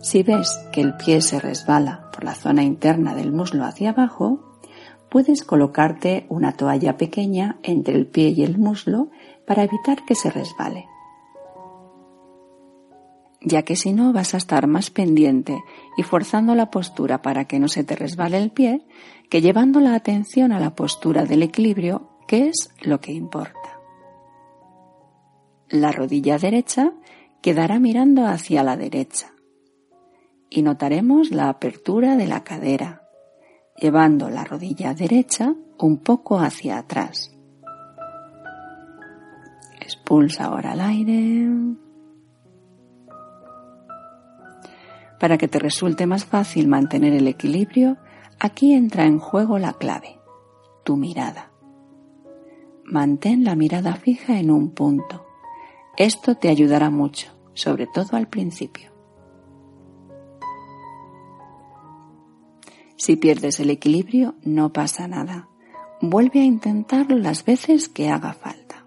Si 0.00 0.22
ves 0.22 0.58
que 0.72 0.80
el 0.80 0.96
pie 0.96 1.20
se 1.20 1.40
resbala 1.40 2.10
por 2.12 2.24
la 2.24 2.34
zona 2.34 2.62
interna 2.62 3.14
del 3.14 3.32
muslo 3.32 3.64
hacia 3.64 3.90
abajo, 3.90 4.58
puedes 5.10 5.44
colocarte 5.44 6.26
una 6.28 6.52
toalla 6.52 6.96
pequeña 6.96 7.58
entre 7.62 7.94
el 7.94 8.06
pie 8.06 8.30
y 8.30 8.42
el 8.42 8.58
muslo 8.58 9.10
para 9.46 9.64
evitar 9.64 10.04
que 10.04 10.14
se 10.14 10.30
resbale. 10.30 10.86
Ya 13.40 13.62
que 13.62 13.76
si 13.76 13.92
no 13.92 14.12
vas 14.12 14.34
a 14.34 14.38
estar 14.38 14.66
más 14.66 14.90
pendiente 14.90 15.58
y 15.98 16.02
forzando 16.02 16.54
la 16.54 16.70
postura 16.70 17.20
para 17.20 17.44
que 17.44 17.58
no 17.58 17.68
se 17.68 17.84
te 17.84 17.94
resbale 17.94 18.38
el 18.38 18.50
pie, 18.50 18.86
que 19.28 19.42
llevando 19.42 19.80
la 19.80 19.94
atención 19.94 20.52
a 20.52 20.60
la 20.60 20.74
postura 20.74 21.26
del 21.26 21.42
equilibrio, 21.42 22.13
que 22.26 22.48
es 22.48 22.70
lo 22.82 23.00
que 23.00 23.12
importa. 23.12 23.80
La 25.68 25.92
rodilla 25.92 26.38
derecha 26.38 26.92
quedará 27.42 27.78
mirando 27.78 28.26
hacia 28.26 28.62
la 28.62 28.76
derecha 28.76 29.34
y 30.50 30.62
notaremos 30.62 31.30
la 31.30 31.48
apertura 31.48 32.16
de 32.16 32.26
la 32.26 32.44
cadera, 32.44 33.02
llevando 33.76 34.30
la 34.30 34.44
rodilla 34.44 34.94
derecha 34.94 35.54
un 35.78 35.98
poco 35.98 36.38
hacia 36.38 36.78
atrás. 36.78 37.32
Expulsa 39.80 40.44
ahora 40.44 40.74
el 40.74 40.80
aire. 40.80 41.48
Para 45.18 45.38
que 45.38 45.48
te 45.48 45.58
resulte 45.58 46.06
más 46.06 46.24
fácil 46.24 46.68
mantener 46.68 47.14
el 47.14 47.26
equilibrio, 47.26 47.96
aquí 48.38 48.74
entra 48.74 49.06
en 49.06 49.18
juego 49.18 49.58
la 49.58 49.72
clave, 49.72 50.20
tu 50.84 50.96
mirada. 50.96 51.53
Mantén 52.86 53.44
la 53.44 53.56
mirada 53.56 53.94
fija 53.94 54.38
en 54.38 54.50
un 54.50 54.70
punto. 54.70 55.26
Esto 55.96 56.36
te 56.36 56.48
ayudará 56.48 56.90
mucho, 56.90 57.32
sobre 57.54 57.86
todo 57.86 58.16
al 58.16 58.28
principio. 58.28 58.92
Si 62.96 63.16
pierdes 63.16 63.58
el 63.60 63.70
equilibrio, 63.70 64.34
no 64.42 64.72
pasa 64.72 65.08
nada. 65.08 65.48
Vuelve 66.00 66.40
a 66.40 66.44
intentarlo 66.44 67.16
las 67.16 67.44
veces 67.44 67.88
que 67.88 68.10
haga 68.10 68.34
falta. 68.34 68.86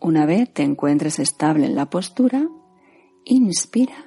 Una 0.00 0.26
vez 0.26 0.52
te 0.52 0.64
encuentres 0.64 1.18
estable 1.18 1.66
en 1.66 1.76
la 1.76 1.88
postura, 1.88 2.48
inspira 3.24 4.04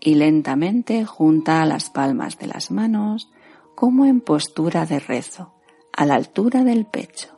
y 0.00 0.14
lentamente 0.14 1.04
junta 1.04 1.64
las 1.66 1.90
palmas 1.90 2.38
de 2.38 2.46
las 2.46 2.70
manos 2.70 3.30
como 3.74 4.06
en 4.06 4.20
postura 4.20 4.86
de 4.86 4.98
rezo, 4.98 5.54
a 5.92 6.06
la 6.06 6.14
altura 6.14 6.64
del 6.64 6.86
pecho. 6.86 7.36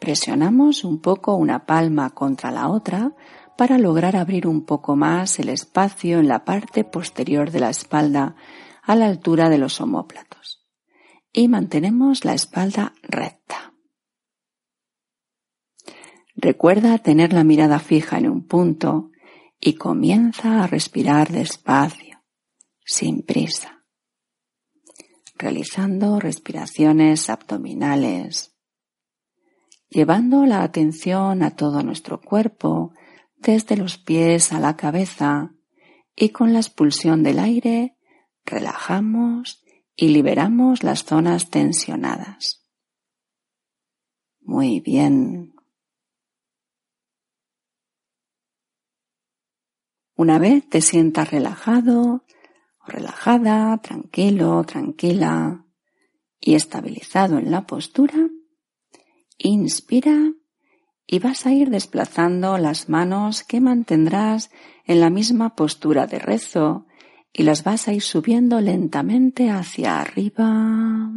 Presionamos 0.00 0.82
un 0.82 1.00
poco 1.00 1.36
una 1.36 1.64
palma 1.66 2.10
contra 2.10 2.50
la 2.50 2.68
otra 2.68 3.14
para 3.56 3.78
lograr 3.78 4.16
abrir 4.16 4.48
un 4.48 4.64
poco 4.64 4.96
más 4.96 5.38
el 5.38 5.48
espacio 5.48 6.18
en 6.18 6.26
la 6.26 6.44
parte 6.44 6.82
posterior 6.82 7.52
de 7.52 7.60
la 7.60 7.70
espalda 7.70 8.34
a 8.82 8.96
la 8.96 9.06
altura 9.06 9.48
de 9.48 9.58
los 9.58 9.80
omóplatos. 9.80 10.66
Y 11.32 11.46
mantenemos 11.46 12.24
la 12.24 12.34
espalda 12.34 12.94
recta. 13.02 13.72
Recuerda 16.34 16.98
tener 16.98 17.32
la 17.32 17.44
mirada 17.44 17.78
fija 17.78 18.18
en 18.18 18.28
un 18.28 18.48
punto 18.48 19.11
y 19.62 19.76
comienza 19.76 20.62
a 20.62 20.66
respirar 20.66 21.30
despacio, 21.30 22.22
sin 22.84 23.22
prisa 23.22 23.82
realizando 25.42 26.20
respiraciones 26.20 27.28
abdominales, 27.28 28.56
llevando 29.88 30.46
la 30.46 30.62
atención 30.62 31.42
a 31.42 31.56
todo 31.56 31.82
nuestro 31.82 32.20
cuerpo, 32.20 32.92
desde 33.36 33.76
los 33.76 33.98
pies 33.98 34.52
a 34.52 34.60
la 34.60 34.76
cabeza, 34.76 35.52
y 36.14 36.28
con 36.28 36.52
la 36.52 36.60
expulsión 36.60 37.24
del 37.24 37.40
aire 37.40 37.96
relajamos 38.44 39.64
y 39.96 40.08
liberamos 40.08 40.84
las 40.84 41.04
zonas 41.04 41.50
tensionadas. 41.50 42.64
Muy 44.40 44.80
bien. 44.80 45.51
Una 50.22 50.38
vez 50.38 50.68
te 50.68 50.80
sientas 50.80 51.32
relajado, 51.32 52.22
relajada, 52.86 53.76
tranquilo, 53.78 54.62
tranquila 54.62 55.66
y 56.38 56.54
estabilizado 56.54 57.38
en 57.38 57.50
la 57.50 57.66
postura, 57.66 58.28
inspira 59.36 60.32
y 61.08 61.18
vas 61.18 61.44
a 61.44 61.52
ir 61.52 61.70
desplazando 61.70 62.56
las 62.56 62.88
manos 62.88 63.42
que 63.42 63.60
mantendrás 63.60 64.52
en 64.84 65.00
la 65.00 65.10
misma 65.10 65.56
postura 65.56 66.06
de 66.06 66.20
rezo 66.20 66.86
y 67.32 67.42
las 67.42 67.64
vas 67.64 67.88
a 67.88 67.92
ir 67.92 68.02
subiendo 68.02 68.60
lentamente 68.60 69.50
hacia 69.50 70.00
arriba, 70.00 71.10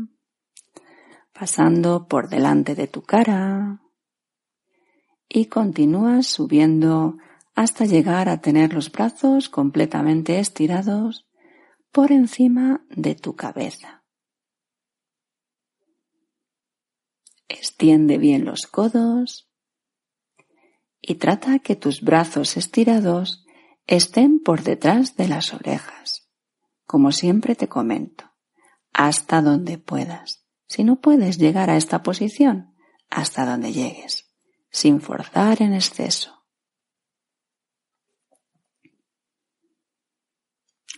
pasando 1.32 2.08
por 2.08 2.28
delante 2.28 2.74
de 2.74 2.88
tu 2.88 3.04
cara 3.04 3.84
y 5.30 5.46
continúas 5.46 6.26
subiendo 6.26 7.18
hasta 7.56 7.86
llegar 7.86 8.28
a 8.28 8.42
tener 8.42 8.74
los 8.74 8.92
brazos 8.92 9.50
completamente 9.50 10.40
estirados 10.40 11.26
por 11.92 12.12
encima 12.12 12.86
de 12.90 13.16
tu 13.16 13.36
cabeza. 13.36 14.04
Extiende 17.48 18.18
bien 18.18 18.44
los 18.44 18.68
codos 18.68 19.50
y 21.02 21.16
trata 21.16 21.60
que 21.60 21.78
tus 21.78 22.02
brazos 22.02 22.58
estirados 22.58 23.46
estén 23.88 24.40
por 24.40 24.64
detrás 24.64 25.16
de 25.16 25.30
las 25.30 25.54
orejas. 25.54 26.30
Como 26.86 27.12
siempre 27.12 27.56
te 27.56 27.70
comento, 27.70 28.32
hasta 28.92 29.42
donde 29.42 29.78
puedas. 29.78 30.46
Si 30.68 30.84
no 30.84 31.00
puedes 31.00 31.38
llegar 31.38 31.70
a 31.70 31.78
esta 31.78 32.04
posición, 32.04 32.76
hasta 33.10 33.46
donde 33.46 33.72
llegues, 33.72 34.34
sin 34.72 35.00
forzar 35.00 35.62
en 35.62 35.74
exceso. 35.74 36.35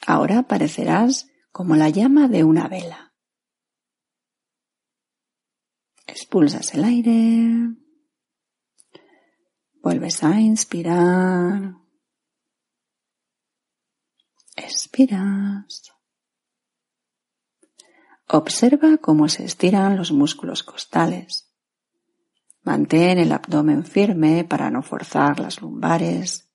Ahora 0.09 0.43
parecerás 0.43 1.27
como 1.51 1.75
la 1.75 1.89
llama 1.89 2.29
de 2.29 2.45
una 2.45 2.69
vela. 2.69 3.13
Expulsas 6.05 6.73
el 6.75 6.85
aire. 6.85 7.75
Vuelves 9.83 10.23
a 10.23 10.39
inspirar. 10.39 11.75
Expiras. 14.55 15.91
Observa 18.29 18.95
cómo 18.99 19.27
se 19.27 19.43
estiran 19.43 19.97
los 19.97 20.13
músculos 20.13 20.63
costales. 20.63 21.53
Mantén 22.61 23.17
el 23.17 23.33
abdomen 23.33 23.83
firme 23.83 24.45
para 24.45 24.71
no 24.71 24.83
forzar 24.83 25.41
las 25.41 25.61
lumbares 25.61 26.49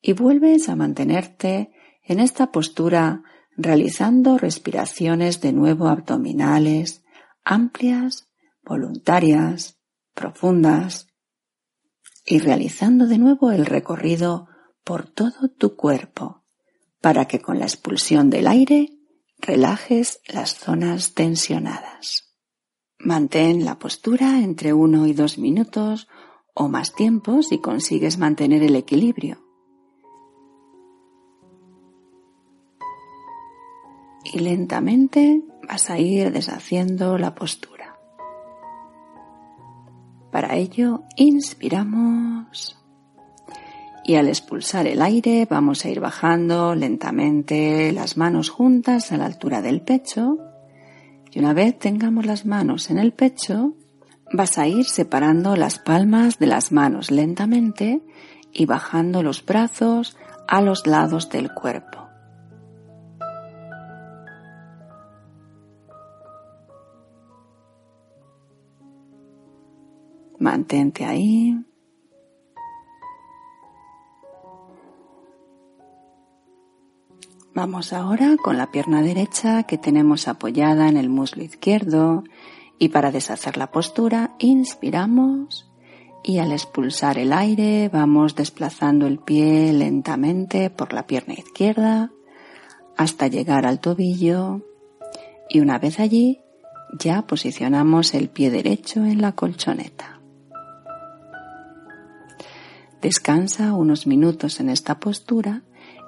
y 0.00 0.12
vuelves 0.12 0.68
a 0.68 0.74
mantenerte 0.74 1.70
en 2.04 2.20
esta 2.20 2.52
postura 2.52 3.22
realizando 3.56 4.38
respiraciones 4.38 5.40
de 5.40 5.52
nuevo 5.52 5.88
abdominales, 5.88 7.04
amplias, 7.44 8.28
voluntarias, 8.62 9.78
profundas, 10.14 11.08
y 12.26 12.38
realizando 12.38 13.06
de 13.06 13.18
nuevo 13.18 13.50
el 13.50 13.66
recorrido 13.66 14.48
por 14.82 15.06
todo 15.06 15.48
tu 15.48 15.76
cuerpo, 15.76 16.44
para 17.00 17.26
que 17.26 17.40
con 17.40 17.58
la 17.58 17.66
expulsión 17.66 18.30
del 18.30 18.46
aire 18.46 18.90
relajes 19.38 20.20
las 20.26 20.54
zonas 20.54 21.14
tensionadas. 21.14 22.34
Mantén 22.98 23.64
la 23.64 23.78
postura 23.78 24.40
entre 24.40 24.72
uno 24.72 25.06
y 25.06 25.12
dos 25.12 25.36
minutos 25.36 26.08
o 26.54 26.68
más 26.68 26.94
tiempo 26.94 27.42
si 27.42 27.58
consigues 27.58 28.16
mantener 28.16 28.62
el 28.62 28.76
equilibrio. 28.76 29.43
Y 34.34 34.40
lentamente 34.40 35.42
vas 35.68 35.90
a 35.90 35.98
ir 35.98 36.32
deshaciendo 36.32 37.18
la 37.18 37.36
postura. 37.36 37.96
Para 40.32 40.56
ello, 40.56 41.04
inspiramos 41.16 42.76
Y 44.06 44.16
al 44.16 44.28
expulsar 44.28 44.86
el 44.86 45.00
aire 45.00 45.46
vamos 45.48 45.84
a 45.84 45.88
ir 45.88 46.00
bajando 46.00 46.74
lentamente 46.74 47.92
las 47.92 48.16
manos 48.16 48.50
juntas 48.50 49.12
a 49.12 49.16
la 49.16 49.26
altura 49.26 49.62
del 49.62 49.80
pecho. 49.80 50.36
Y 51.30 51.38
una 51.38 51.54
vez 51.54 51.78
tengamos 51.78 52.26
las 52.26 52.44
manos 52.44 52.90
en 52.90 52.98
el 52.98 53.12
pecho, 53.12 53.74
vas 54.32 54.58
a 54.58 54.66
ir 54.66 54.84
separando 54.84 55.56
las 55.56 55.78
palmas 55.78 56.38
de 56.38 56.48
las 56.48 56.72
manos 56.72 57.10
lentamente 57.10 58.02
y 58.52 58.66
bajando 58.66 59.22
los 59.22 59.44
brazos 59.46 60.18
a 60.48 60.60
los 60.60 60.86
lados 60.86 61.30
del 61.30 61.54
cuerpo. 61.54 62.03
Mantente 70.44 71.06
ahí. 71.06 71.56
Vamos 77.54 77.94
ahora 77.94 78.36
con 78.36 78.58
la 78.58 78.70
pierna 78.70 79.00
derecha 79.00 79.62
que 79.62 79.78
tenemos 79.78 80.28
apoyada 80.28 80.90
en 80.90 80.98
el 80.98 81.08
muslo 81.08 81.42
izquierdo 81.42 82.24
y 82.78 82.90
para 82.90 83.10
deshacer 83.10 83.56
la 83.56 83.70
postura 83.70 84.34
inspiramos 84.38 85.66
y 86.22 86.40
al 86.40 86.52
expulsar 86.52 87.16
el 87.16 87.32
aire 87.32 87.88
vamos 87.88 88.36
desplazando 88.36 89.06
el 89.06 89.20
pie 89.20 89.72
lentamente 89.72 90.68
por 90.68 90.92
la 90.92 91.06
pierna 91.06 91.32
izquierda 91.32 92.10
hasta 92.98 93.28
llegar 93.28 93.64
al 93.64 93.80
tobillo 93.80 94.60
y 95.48 95.60
una 95.60 95.78
vez 95.78 96.00
allí 96.00 96.42
ya 96.98 97.22
posicionamos 97.22 98.12
el 98.12 98.28
pie 98.28 98.50
derecho 98.50 99.06
en 99.06 99.22
la 99.22 99.32
colchoneta. 99.32 100.13
Descansa 103.04 103.74
unos 103.74 104.06
minutos 104.06 104.60
en 104.60 104.70
esta 104.70 104.98
postura 104.98 105.60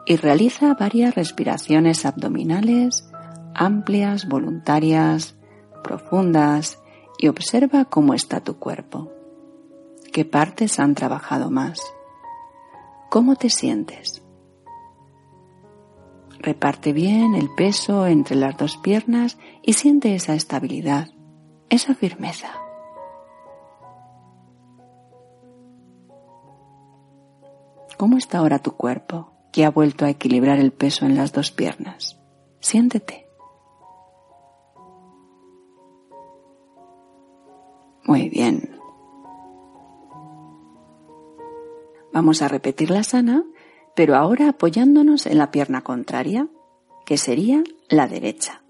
y 0.06 0.16
realiza 0.16 0.72
varias 0.72 1.14
respiraciones 1.14 2.06
abdominales 2.06 3.06
amplias, 3.54 4.26
voluntarias, 4.26 5.36
profundas 5.84 6.78
y 7.18 7.28
observa 7.28 7.84
cómo 7.84 8.14
está 8.14 8.40
tu 8.40 8.58
cuerpo. 8.58 9.12
¿Qué 10.10 10.24
partes 10.24 10.80
han 10.80 10.94
trabajado 10.94 11.50
más? 11.50 11.80
¿Cómo 13.10 13.36
te 13.36 13.50
sientes? 13.50 14.22
Reparte 16.38 16.94
bien 16.94 17.34
el 17.34 17.50
peso 17.54 18.06
entre 18.06 18.36
las 18.36 18.56
dos 18.56 18.78
piernas 18.78 19.36
y 19.62 19.74
siente 19.74 20.14
esa 20.14 20.34
estabilidad, 20.34 21.10
esa 21.68 21.94
firmeza. 21.94 22.65
¿Cómo 27.96 28.18
está 28.18 28.38
ahora 28.38 28.58
tu 28.58 28.72
cuerpo 28.72 29.32
que 29.52 29.64
ha 29.64 29.70
vuelto 29.70 30.04
a 30.04 30.10
equilibrar 30.10 30.58
el 30.58 30.72
peso 30.72 31.06
en 31.06 31.16
las 31.16 31.32
dos 31.32 31.50
piernas? 31.50 32.20
Siéntete. 32.60 33.26
Muy 38.04 38.28
bien. 38.28 38.78
Vamos 42.12 42.42
a 42.42 42.48
repetir 42.48 42.90
la 42.90 43.02
sana, 43.02 43.44
pero 43.94 44.14
ahora 44.14 44.50
apoyándonos 44.50 45.26
en 45.26 45.38
la 45.38 45.50
pierna 45.50 45.82
contraria, 45.82 46.48
que 47.04 47.18
sería 47.18 47.62
la 47.88 48.06
derecha. 48.06 48.62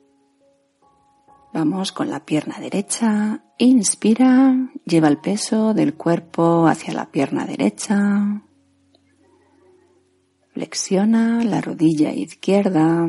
Vamos 1.53 1.91
con 1.91 2.11
la 2.11 2.24
pierna 2.24 2.59
derecha. 2.59 3.43
Inspira, 3.59 4.70
lleva 4.85 5.09
el 5.09 5.18
peso 5.18 5.74
del 5.74 5.95
cuerpo 5.95 6.66
hacia 6.66 6.93
la 6.93 7.11
pierna 7.11 7.47
derecha. 7.47 8.43
Flexiona 10.57 11.45
la 11.45 11.61
rodilla 11.61 12.15
izquierda 12.15 13.07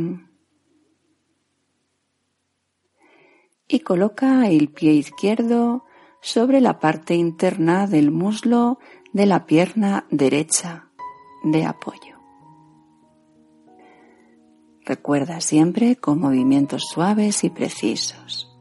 y 3.70 3.80
coloca 3.80 4.50
el 4.50 4.68
pie 4.68 4.92
izquierdo 4.92 5.86
sobre 6.20 6.60
la 6.60 6.78
parte 6.82 7.16
interna 7.16 7.88
del 7.88 8.12
muslo 8.12 8.80
de 9.14 9.28
la 9.28 9.46
pierna 9.46 10.06
derecha 10.12 10.90
de 11.42 11.64
apoyo. 11.64 12.18
Recuerda 14.84 15.40
siempre 15.40 15.96
con 15.96 16.20
movimientos 16.20 16.84
suaves 16.92 17.46
y 17.46 17.50
precisos. 17.50 18.54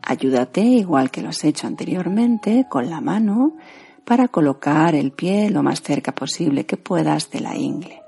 Ayúdate, 0.00 0.62
igual 0.62 1.10
que 1.10 1.20
lo 1.20 1.28
has 1.28 1.44
hecho 1.44 1.66
anteriormente, 1.66 2.64
con 2.70 2.88
la 2.88 3.02
mano 3.02 3.58
para 4.04 4.28
colocar 4.28 4.94
el 4.94 5.12
pie 5.12 5.50
lo 5.50 5.62
más 5.62 5.82
cerca 5.82 6.14
posible 6.14 6.66
que 6.66 6.76
puedas 6.76 7.30
de 7.30 7.40
la 7.40 7.56
ingle. 7.56 8.02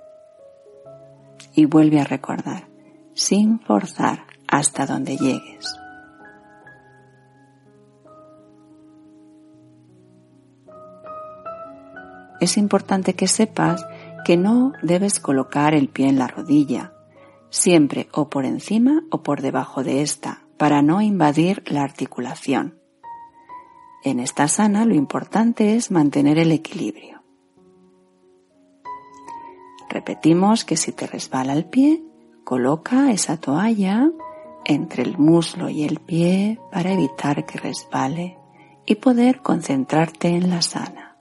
Y 1.55 1.65
vuelve 1.65 2.01
a 2.01 2.05
recordar, 2.05 2.69
sin 3.15 3.61
forzar 3.61 4.25
hasta 4.47 4.87
donde 4.87 5.17
llegues. 5.17 5.77
Es 12.41 12.59
importante 12.59 13.15
que 13.15 13.29
sepas 13.29 13.85
que 14.25 14.37
no 14.37 14.73
debes 14.83 15.21
colocar 15.21 15.75
el 15.75 15.89
pie 15.89 16.09
en 16.09 16.19
la 16.19 16.27
rodilla, 16.27 16.93
siempre 17.49 18.09
o 18.13 18.29
por 18.29 18.45
encima 18.45 19.03
o 19.11 19.23
por 19.23 19.41
debajo 19.41 19.83
de 19.83 20.03
esta, 20.03 20.43
para 20.59 20.83
no 20.83 21.01
invadir 21.01 21.63
la 21.67 21.83
articulación. 21.83 22.79
En 24.07 24.21
esta 24.21 24.47
sana 24.47 24.85
lo 24.85 24.95
importante 24.95 25.75
es 25.75 25.91
mantener 25.91 26.39
el 26.39 26.53
equilibrio. 26.53 27.25
Repetimos 29.89 30.65
que 30.65 30.77
si 30.77 30.93
te 30.93 31.09
resbala 31.09 31.55
el 31.55 31.65
pie, 31.65 32.05
coloca 32.45 33.11
esa 33.11 33.37
toalla 33.37 34.09
entre 34.65 35.03
el 35.03 35.19
muslo 35.19 35.69
y 35.69 35.83
el 35.83 35.99
pie 35.99 36.61
para 36.71 36.93
evitar 36.93 37.45
que 37.47 37.59
resbale 37.59 38.39
y 38.87 38.95
poder 38.95 39.43
concentrarte 39.43 40.29
en 40.29 40.51
la 40.51 40.63
sana. 40.63 41.17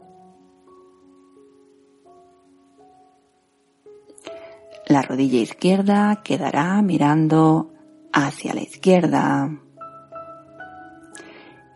La 4.85 5.01
rodilla 5.01 5.39
izquierda 5.39 6.21
quedará 6.23 6.79
mirando 6.83 7.73
hacia 8.13 8.53
la 8.53 8.61
izquierda 8.61 9.64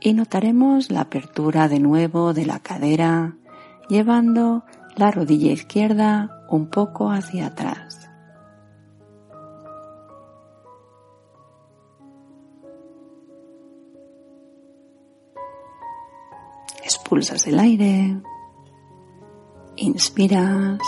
y 0.01 0.13
notaremos 0.13 0.91
la 0.91 1.01
apertura 1.01 1.67
de 1.67 1.79
nuevo 1.79 2.33
de 2.33 2.45
la 2.45 2.59
cadera, 2.59 3.35
llevando 3.89 4.63
la 4.95 5.11
rodilla 5.11 5.51
izquierda 5.51 6.45
un 6.49 6.69
poco 6.69 7.11
hacia 7.11 7.47
atrás. 7.47 8.09
Expulsas 16.83 17.45
el 17.47 17.59
aire, 17.59 18.21
inspiras 19.75 20.79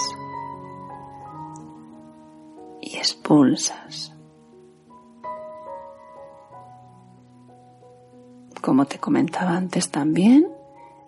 y 2.82 2.98
expulsas. 2.98 4.16
Como 8.62 8.86
te 8.86 9.00
comentaba 9.00 9.58
antes 9.58 9.90
también, 9.90 10.48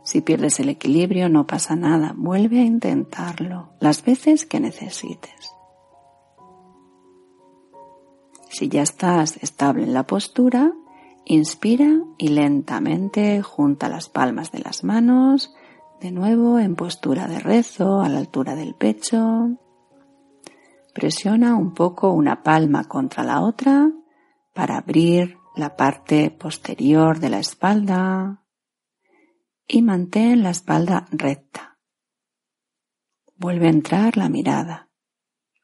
si 0.03 0.21
pierdes 0.21 0.59
el 0.59 0.69
equilibrio 0.69 1.29
no 1.29 1.47
pasa 1.47 1.75
nada, 1.75 2.13
vuelve 2.15 2.59
a 2.59 2.65
intentarlo 2.65 3.69
las 3.79 4.03
veces 4.03 4.45
que 4.45 4.59
necesites. 4.59 5.53
Si 8.49 8.69
ya 8.69 8.81
estás 8.81 9.37
estable 9.41 9.83
en 9.83 9.93
la 9.93 10.05
postura, 10.05 10.73
inspira 11.25 12.01
y 12.17 12.29
lentamente 12.29 13.41
junta 13.41 13.87
las 13.87 14.09
palmas 14.09 14.51
de 14.51 14.59
las 14.59 14.83
manos, 14.83 15.55
de 16.01 16.11
nuevo 16.11 16.59
en 16.59 16.75
postura 16.75 17.27
de 17.27 17.39
rezo 17.39 18.01
a 18.01 18.09
la 18.09 18.19
altura 18.19 18.55
del 18.55 18.75
pecho. 18.75 19.57
Presiona 20.93 21.55
un 21.55 21.73
poco 21.73 22.11
una 22.11 22.43
palma 22.43 22.83
contra 22.83 23.23
la 23.23 23.41
otra 23.41 23.89
para 24.53 24.77
abrir 24.77 25.37
la 25.55 25.75
parte 25.75 26.31
posterior 26.31 27.19
de 27.19 27.29
la 27.29 27.39
espalda 27.39 28.43
y 29.67 29.81
mantén 29.81 30.43
la 30.43 30.49
espalda 30.49 31.07
recta. 31.11 31.79
Vuelve 33.35 33.67
a 33.67 33.71
entrar 33.71 34.17
la 34.17 34.29
mirada. 34.29 34.89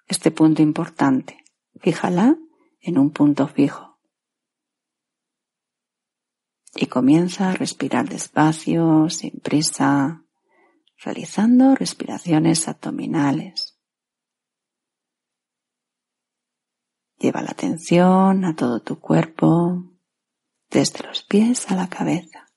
Este 0.07 0.31
punto 0.31 0.61
importante, 0.61 1.43
fíjala 1.79 2.37
en 2.81 2.97
un 2.97 3.11
punto 3.11 3.47
fijo. 3.47 3.99
Y 6.75 6.85
comienza 6.85 7.49
a 7.49 7.53
respirar 7.53 8.07
despacio, 8.07 9.09
sin 9.09 9.39
prisa, 9.39 10.23
realizando 10.97 11.75
respiraciones 11.75 12.67
abdominales. 12.67 13.68
Lleva 17.19 17.41
la 17.41 17.51
atención 17.51 18.45
a 18.45 18.55
todo 18.55 18.81
tu 18.81 18.99
cuerpo, 18.99 19.91
desde 20.69 21.05
los 21.05 21.23
pies 21.23 21.69
a 21.69 21.75
la 21.75 21.89
cabeza, 21.89 22.47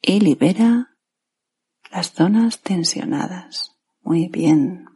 y 0.00 0.20
libera 0.20 0.96
las 1.90 2.12
zonas 2.12 2.62
tensionadas. 2.62 3.76
Muy 4.00 4.28
bien. 4.28 4.86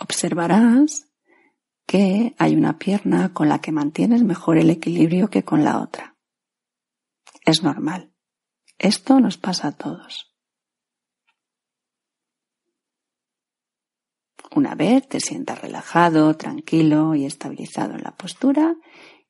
Observarás 0.00 1.10
que 1.86 2.34
hay 2.38 2.56
una 2.56 2.78
pierna 2.78 3.32
con 3.34 3.48
la 3.48 3.60
que 3.60 3.72
mantienes 3.72 4.22
mejor 4.22 4.58
el 4.58 4.70
equilibrio 4.70 5.28
que 5.28 5.44
con 5.44 5.64
la 5.64 5.80
otra. 5.80 6.16
Es 7.44 7.62
normal. 7.62 8.12
Esto 8.78 9.20
nos 9.20 9.38
pasa 9.38 9.68
a 9.68 9.72
todos. 9.72 10.27
Una 14.58 14.74
vez 14.74 15.06
te 15.06 15.20
sientas 15.20 15.60
relajado, 15.60 16.36
tranquilo 16.36 17.14
y 17.14 17.26
estabilizado 17.26 17.94
en 17.94 18.02
la 18.02 18.16
postura, 18.16 18.74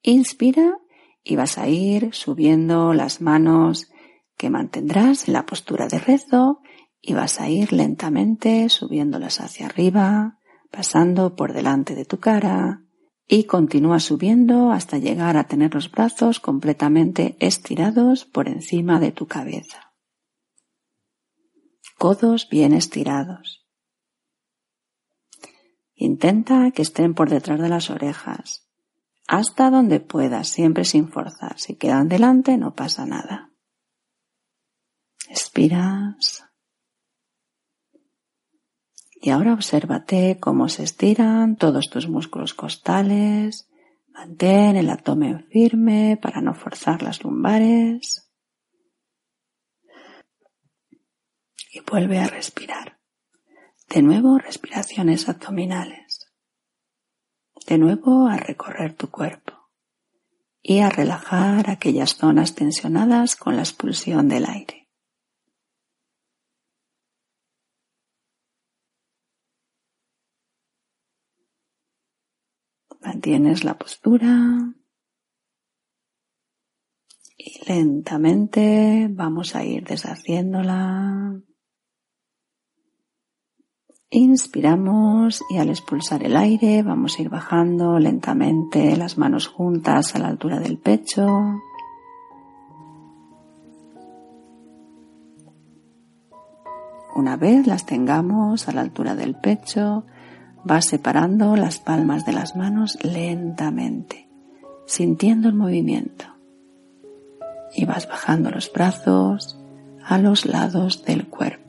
inspira 0.00 0.78
y 1.22 1.36
vas 1.36 1.58
a 1.58 1.68
ir 1.68 2.14
subiendo 2.14 2.94
las 2.94 3.20
manos 3.20 3.90
que 4.38 4.48
mantendrás 4.48 5.28
en 5.28 5.34
la 5.34 5.44
postura 5.44 5.86
de 5.86 5.98
rezo 5.98 6.60
y 7.02 7.12
vas 7.12 7.42
a 7.42 7.50
ir 7.50 7.74
lentamente 7.74 8.70
subiéndolas 8.70 9.42
hacia 9.42 9.66
arriba, 9.66 10.38
pasando 10.70 11.36
por 11.36 11.52
delante 11.52 11.94
de 11.94 12.06
tu 12.06 12.18
cara 12.20 12.80
y 13.26 13.44
continúa 13.44 14.00
subiendo 14.00 14.72
hasta 14.72 14.96
llegar 14.96 15.36
a 15.36 15.44
tener 15.44 15.74
los 15.74 15.90
brazos 15.90 16.40
completamente 16.40 17.36
estirados 17.38 18.24
por 18.24 18.48
encima 18.48 18.98
de 18.98 19.12
tu 19.12 19.26
cabeza. 19.26 19.92
Codos 21.98 22.48
bien 22.48 22.72
estirados. 22.72 23.57
Intenta 26.00 26.70
que 26.70 26.82
estén 26.82 27.12
por 27.12 27.28
detrás 27.28 27.58
de 27.60 27.68
las 27.68 27.90
orejas 27.90 28.68
hasta 29.28 29.68
donde 29.68 30.00
puedas, 30.00 30.48
siempre 30.48 30.84
sin 30.84 31.08
forzar. 31.08 31.58
Si 31.58 31.76
quedan 31.76 32.08
delante, 32.08 32.56
no 32.56 32.74
pasa 32.74 33.04
nada. 33.04 33.50
Expiras. 35.28 36.44
Y 39.20 39.30
ahora 39.30 39.52
obsérvate 39.52 40.38
cómo 40.40 40.68
se 40.68 40.84
estiran 40.84 41.56
todos 41.56 41.90
tus 41.90 42.08
músculos 42.08 42.54
costales. 42.54 43.68
Mantén 44.08 44.76
el 44.76 44.88
abdomen 44.88 45.46
firme 45.50 46.18
para 46.22 46.40
no 46.40 46.54
forzar 46.54 47.02
las 47.02 47.22
lumbares. 47.22 48.30
Y 51.70 51.80
vuelve 51.80 52.18
a 52.18 52.28
respirar. 52.28 52.97
De 53.88 54.02
nuevo, 54.02 54.38
respiraciones 54.38 55.30
abdominales. 55.30 56.30
De 57.66 57.78
nuevo 57.78 58.26
a 58.26 58.36
recorrer 58.36 58.94
tu 58.94 59.10
cuerpo. 59.10 59.70
Y 60.60 60.80
a 60.80 60.90
relajar 60.90 61.70
aquellas 61.70 62.16
zonas 62.16 62.54
tensionadas 62.54 63.34
con 63.34 63.56
la 63.56 63.62
expulsión 63.62 64.28
del 64.28 64.44
aire. 64.44 64.90
Mantienes 73.00 73.64
la 73.64 73.78
postura. 73.78 74.74
Y 77.38 77.64
lentamente 77.66 79.08
vamos 79.10 79.54
a 79.54 79.64
ir 79.64 79.84
deshaciéndola 79.84 81.40
Inspiramos 84.10 85.44
y 85.50 85.58
al 85.58 85.68
expulsar 85.68 86.22
el 86.22 86.34
aire 86.34 86.82
vamos 86.82 87.18
a 87.18 87.22
ir 87.22 87.28
bajando 87.28 87.98
lentamente 87.98 88.96
las 88.96 89.18
manos 89.18 89.48
juntas 89.48 90.14
a 90.14 90.18
la 90.18 90.28
altura 90.28 90.60
del 90.60 90.78
pecho. 90.78 91.28
Una 97.14 97.36
vez 97.36 97.66
las 97.66 97.84
tengamos 97.84 98.66
a 98.66 98.72
la 98.72 98.80
altura 98.80 99.14
del 99.14 99.34
pecho, 99.34 100.06
vas 100.64 100.86
separando 100.86 101.54
las 101.56 101.78
palmas 101.78 102.24
de 102.24 102.32
las 102.32 102.56
manos 102.56 102.96
lentamente, 103.04 104.30
sintiendo 104.86 105.50
el 105.50 105.54
movimiento. 105.54 106.24
Y 107.74 107.84
vas 107.84 108.08
bajando 108.08 108.50
los 108.50 108.72
brazos 108.72 109.60
a 110.02 110.16
los 110.16 110.46
lados 110.46 111.04
del 111.04 111.28
cuerpo. 111.28 111.67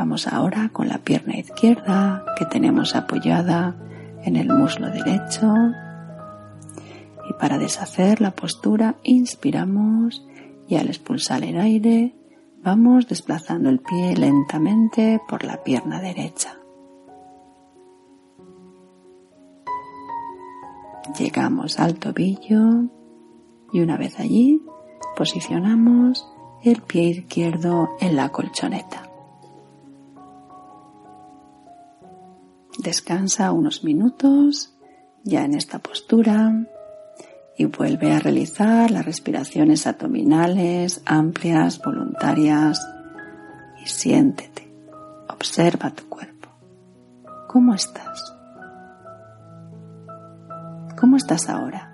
Vamos 0.00 0.26
ahora 0.26 0.70
con 0.72 0.88
la 0.88 0.96
pierna 0.96 1.36
izquierda 1.36 2.24
que 2.38 2.46
tenemos 2.46 2.96
apoyada 2.96 3.76
en 4.24 4.36
el 4.36 4.48
muslo 4.48 4.88
derecho. 4.88 5.46
Y 7.28 7.34
para 7.34 7.58
deshacer 7.58 8.22
la 8.22 8.30
postura, 8.30 8.94
inspiramos 9.02 10.26
y 10.66 10.76
al 10.76 10.86
expulsar 10.86 11.44
el 11.44 11.60
aire, 11.60 12.14
vamos 12.64 13.08
desplazando 13.08 13.68
el 13.68 13.80
pie 13.80 14.16
lentamente 14.16 15.20
por 15.28 15.44
la 15.44 15.62
pierna 15.62 16.00
derecha. 16.00 16.56
Llegamos 21.18 21.78
al 21.78 21.96
tobillo 21.96 22.84
y 23.70 23.80
una 23.80 23.98
vez 23.98 24.18
allí 24.18 24.62
posicionamos 25.14 26.26
el 26.64 26.80
pie 26.80 27.02
izquierdo 27.02 27.90
en 28.00 28.16
la 28.16 28.30
colchoneta. 28.30 29.09
Descansa 32.82 33.52
unos 33.52 33.84
minutos 33.84 34.74
ya 35.22 35.44
en 35.44 35.54
esta 35.54 35.80
postura 35.80 36.66
y 37.58 37.66
vuelve 37.66 38.14
a 38.14 38.20
realizar 38.20 38.90
las 38.90 39.04
respiraciones 39.04 39.86
abdominales 39.86 41.02
amplias, 41.04 41.78
voluntarias 41.82 42.80
y 43.84 43.86
siéntete. 43.86 44.72
Observa 45.28 45.90
tu 45.90 46.08
cuerpo. 46.08 46.48
¿Cómo 47.48 47.74
estás? 47.74 48.34
¿Cómo 50.98 51.18
estás 51.18 51.50
ahora? 51.50 51.86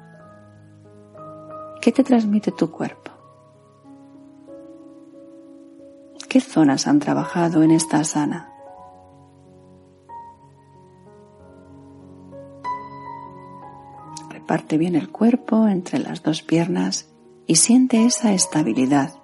¿Qué 1.83 1.91
te 1.91 2.05
transmite 2.05 2.53
tu 2.53 2.71
cuerpo? 2.71 3.11
¿Qué 6.29 6.41
zonas 6.41 6.87
han 6.87 7.01
trabajado 7.01 7.65
en 7.65 7.73
esta 7.73 8.05
sana? 8.05 8.56
Parte 14.47 14.79
bien 14.79 14.95
el 14.95 15.11
cuerpo 15.11 15.67
entre 15.67 15.99
las 15.99 16.23
dos 16.23 16.43
piernas 16.43 17.13
y 17.47 17.57
siente 17.57 18.05
esa 18.05 18.33
estabilidad, 18.33 19.15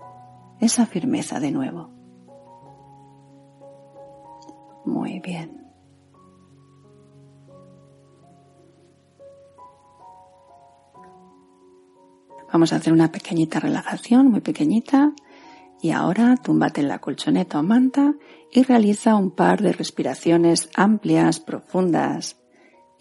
esa 0.61 0.87
firmeza 0.87 1.39
de 1.39 1.53
nuevo. 1.53 1.91
Muy 4.85 5.21
bien. 5.21 5.63
Vamos 12.53 12.73
a 12.73 12.77
hacer 12.77 12.93
una 12.93 13.11
pequeñita 13.11 13.61
relajación, 13.61 14.31
muy 14.31 14.41
pequeñita. 14.41 15.13
Y 15.81 15.91
ahora 15.91 16.37
túmbate 16.37 16.81
en 16.81 16.89
la 16.89 16.99
colchoneta 17.01 17.59
o 17.59 17.63
manta 17.63 18.15
y 18.53 18.63
realiza 18.63 19.17
un 19.17 19.31
par 19.31 19.63
de 19.63 19.73
respiraciones 19.73 20.69
amplias, 20.77 21.41
profundas, 21.41 22.42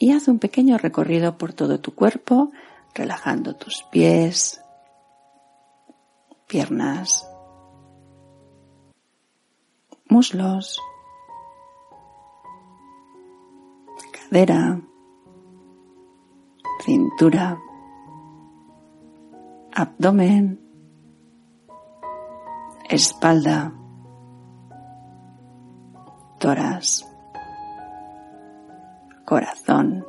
y 0.02 0.14
haz 0.14 0.28
un 0.28 0.40
pequeño 0.40 0.80
recorrido 0.80 1.38
por 1.38 1.54
todo 1.54 1.80
tu 1.80 1.94
cuerpo, 1.94 2.52
relajando 2.96 3.56
tus 3.56 3.84
pies, 3.92 4.60
piernas, 6.48 7.30
muslos, 10.10 10.80
cadera, 14.12 14.82
cintura, 16.84 17.62
abdomen, 19.72 20.60
espalda, 22.90 23.72
toras 26.40 27.11
corazón, 29.32 30.06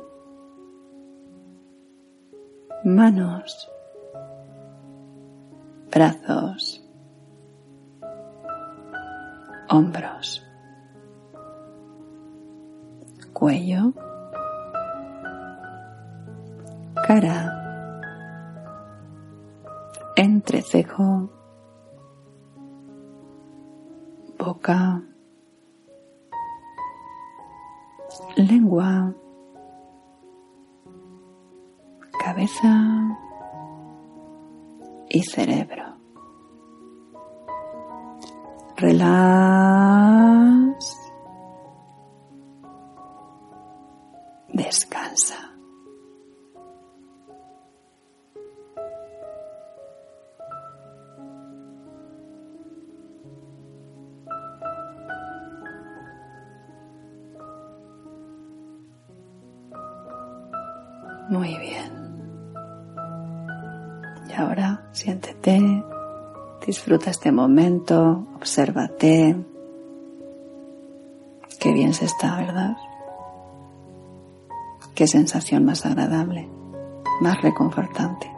manos, 2.83 3.71
brazos, 5.89 6.85
hombros, 9.69 10.45
cuello, 13.31 13.93
cara, 17.07 17.39
entrecejo, 20.17 21.29
boca, 24.37 25.01
lengua, 28.35 29.13
cabeza, 32.19 33.17
y 35.09 35.21
cerebro. 35.23 35.83
Disfruta 66.83 67.11
este 67.11 67.31
momento, 67.31 68.27
obsérvate. 68.35 69.37
Qué 71.57 71.71
bien 71.71 71.93
se 71.93 72.03
está, 72.03 72.35
¿verdad? 72.35 72.75
Qué 74.93 75.07
sensación 75.07 75.63
más 75.63 75.85
agradable, 75.85 76.49
más 77.21 77.41
reconfortante. 77.41 78.29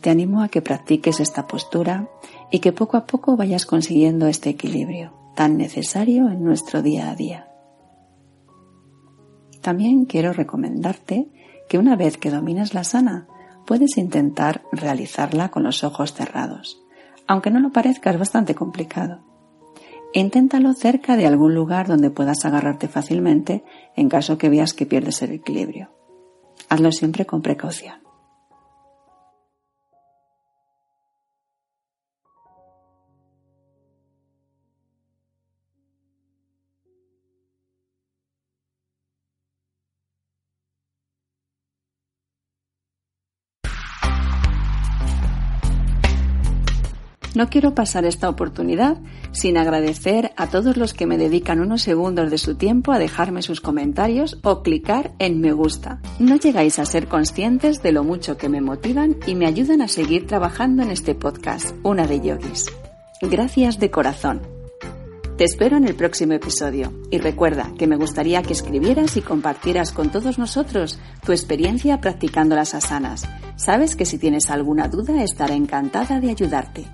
Te 0.00 0.08
animo 0.08 0.40
a 0.40 0.48
que 0.48 0.62
practiques 0.62 1.20
esta 1.20 1.46
postura 1.46 2.08
y 2.50 2.60
que 2.60 2.72
poco 2.72 2.96
a 2.96 3.04
poco 3.04 3.36
vayas 3.36 3.66
consiguiendo 3.66 4.28
este 4.28 4.48
equilibrio 4.48 5.12
tan 5.36 5.58
necesario 5.58 6.30
en 6.30 6.42
nuestro 6.42 6.80
día 6.80 7.10
a 7.10 7.14
día. 7.14 7.48
También 9.60 10.06
quiero 10.06 10.32
recomendarte 10.32 11.28
que 11.68 11.76
una 11.76 11.94
vez 11.94 12.16
que 12.16 12.30
dominas 12.30 12.72
la 12.72 12.84
sana, 12.84 13.28
puedes 13.66 13.96
intentar 13.96 14.62
realizarla 14.72 15.50
con 15.50 15.62
los 15.62 15.84
ojos 15.84 16.12
cerrados, 16.12 16.82
aunque 17.26 17.50
no 17.50 17.60
lo 17.60 17.70
parezca 17.70 18.10
es 18.10 18.18
bastante 18.18 18.54
complicado. 18.54 19.20
Inténtalo 20.12 20.74
cerca 20.74 21.16
de 21.16 21.26
algún 21.26 21.54
lugar 21.54 21.86
donde 21.86 22.10
puedas 22.10 22.44
agarrarte 22.44 22.88
fácilmente 22.88 23.64
en 23.96 24.08
caso 24.08 24.36
que 24.36 24.50
veas 24.50 24.74
que 24.74 24.84
pierdes 24.84 25.22
el 25.22 25.32
equilibrio. 25.32 25.90
Hazlo 26.68 26.92
siempre 26.92 27.24
con 27.24 27.40
precaución. 27.40 28.01
No 47.34 47.48
quiero 47.48 47.74
pasar 47.74 48.04
esta 48.04 48.28
oportunidad 48.28 48.98
sin 49.32 49.56
agradecer 49.56 50.32
a 50.36 50.48
todos 50.48 50.76
los 50.76 50.92
que 50.92 51.06
me 51.06 51.16
dedican 51.16 51.60
unos 51.60 51.82
segundos 51.82 52.30
de 52.30 52.36
su 52.36 52.56
tiempo 52.56 52.92
a 52.92 52.98
dejarme 52.98 53.40
sus 53.40 53.60
comentarios 53.60 54.38
o 54.42 54.62
clicar 54.62 55.12
en 55.18 55.40
me 55.40 55.52
gusta. 55.52 56.00
No 56.18 56.36
llegáis 56.36 56.78
a 56.78 56.84
ser 56.84 57.08
conscientes 57.08 57.82
de 57.82 57.92
lo 57.92 58.04
mucho 58.04 58.36
que 58.36 58.50
me 58.50 58.60
motivan 58.60 59.16
y 59.26 59.34
me 59.34 59.46
ayudan 59.46 59.80
a 59.80 59.88
seguir 59.88 60.26
trabajando 60.26 60.82
en 60.82 60.90
este 60.90 61.14
podcast, 61.14 61.74
Una 61.82 62.06
de 62.06 62.20
Yogis. 62.20 62.66
Gracias 63.22 63.78
de 63.78 63.90
corazón. 63.90 64.42
Te 65.38 65.44
espero 65.44 65.78
en 65.78 65.88
el 65.88 65.94
próximo 65.94 66.34
episodio 66.34 66.92
y 67.10 67.18
recuerda 67.18 67.72
que 67.78 67.86
me 67.86 67.96
gustaría 67.96 68.42
que 68.42 68.52
escribieras 68.52 69.16
y 69.16 69.22
compartieras 69.22 69.90
con 69.90 70.10
todos 70.10 70.38
nosotros 70.38 70.98
tu 71.24 71.32
experiencia 71.32 72.00
practicando 72.00 72.54
las 72.54 72.74
asanas. 72.74 73.26
Sabes 73.56 73.96
que 73.96 74.04
si 74.04 74.18
tienes 74.18 74.50
alguna 74.50 74.88
duda 74.88 75.22
estaré 75.22 75.54
encantada 75.54 76.20
de 76.20 76.30
ayudarte 76.30 76.86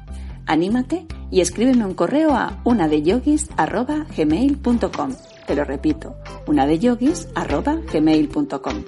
anímate 0.49 1.07
y 1.31 1.41
escríbeme 1.41 1.85
un 1.85 1.95
correo 1.95 2.35
a 2.35 2.61
unadeyogis.gmail.com. 2.65 5.15
Te 5.47 5.55
lo 5.55 5.63
repito, 5.65 6.17
unadeyogis.gmail.com. 6.47 8.85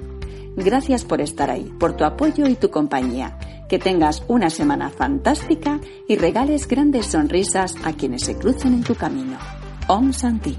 Gracias 0.57 1.05
por 1.05 1.21
estar 1.21 1.49
ahí, 1.51 1.71
por 1.79 1.95
tu 1.97 2.03
apoyo 2.05 2.49
y 2.49 2.57
tu 2.57 2.71
compañía. 2.71 3.39
Que 3.69 3.79
tengas 3.79 4.25
una 4.27 4.51
semana 4.51 4.91
fantástica 4.91 5.79
y 6.09 6.17
regales 6.17 6.67
grandes 6.67 7.07
sonrisas 7.07 7.77
a 7.85 7.93
quienes 7.93 8.25
se 8.25 8.37
crucen 8.37 8.75
en 8.75 8.83
tu 8.83 8.97
camino. 8.97 9.39
Om 9.87 10.13
Santi. 10.13 10.59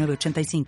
85 0.00 0.64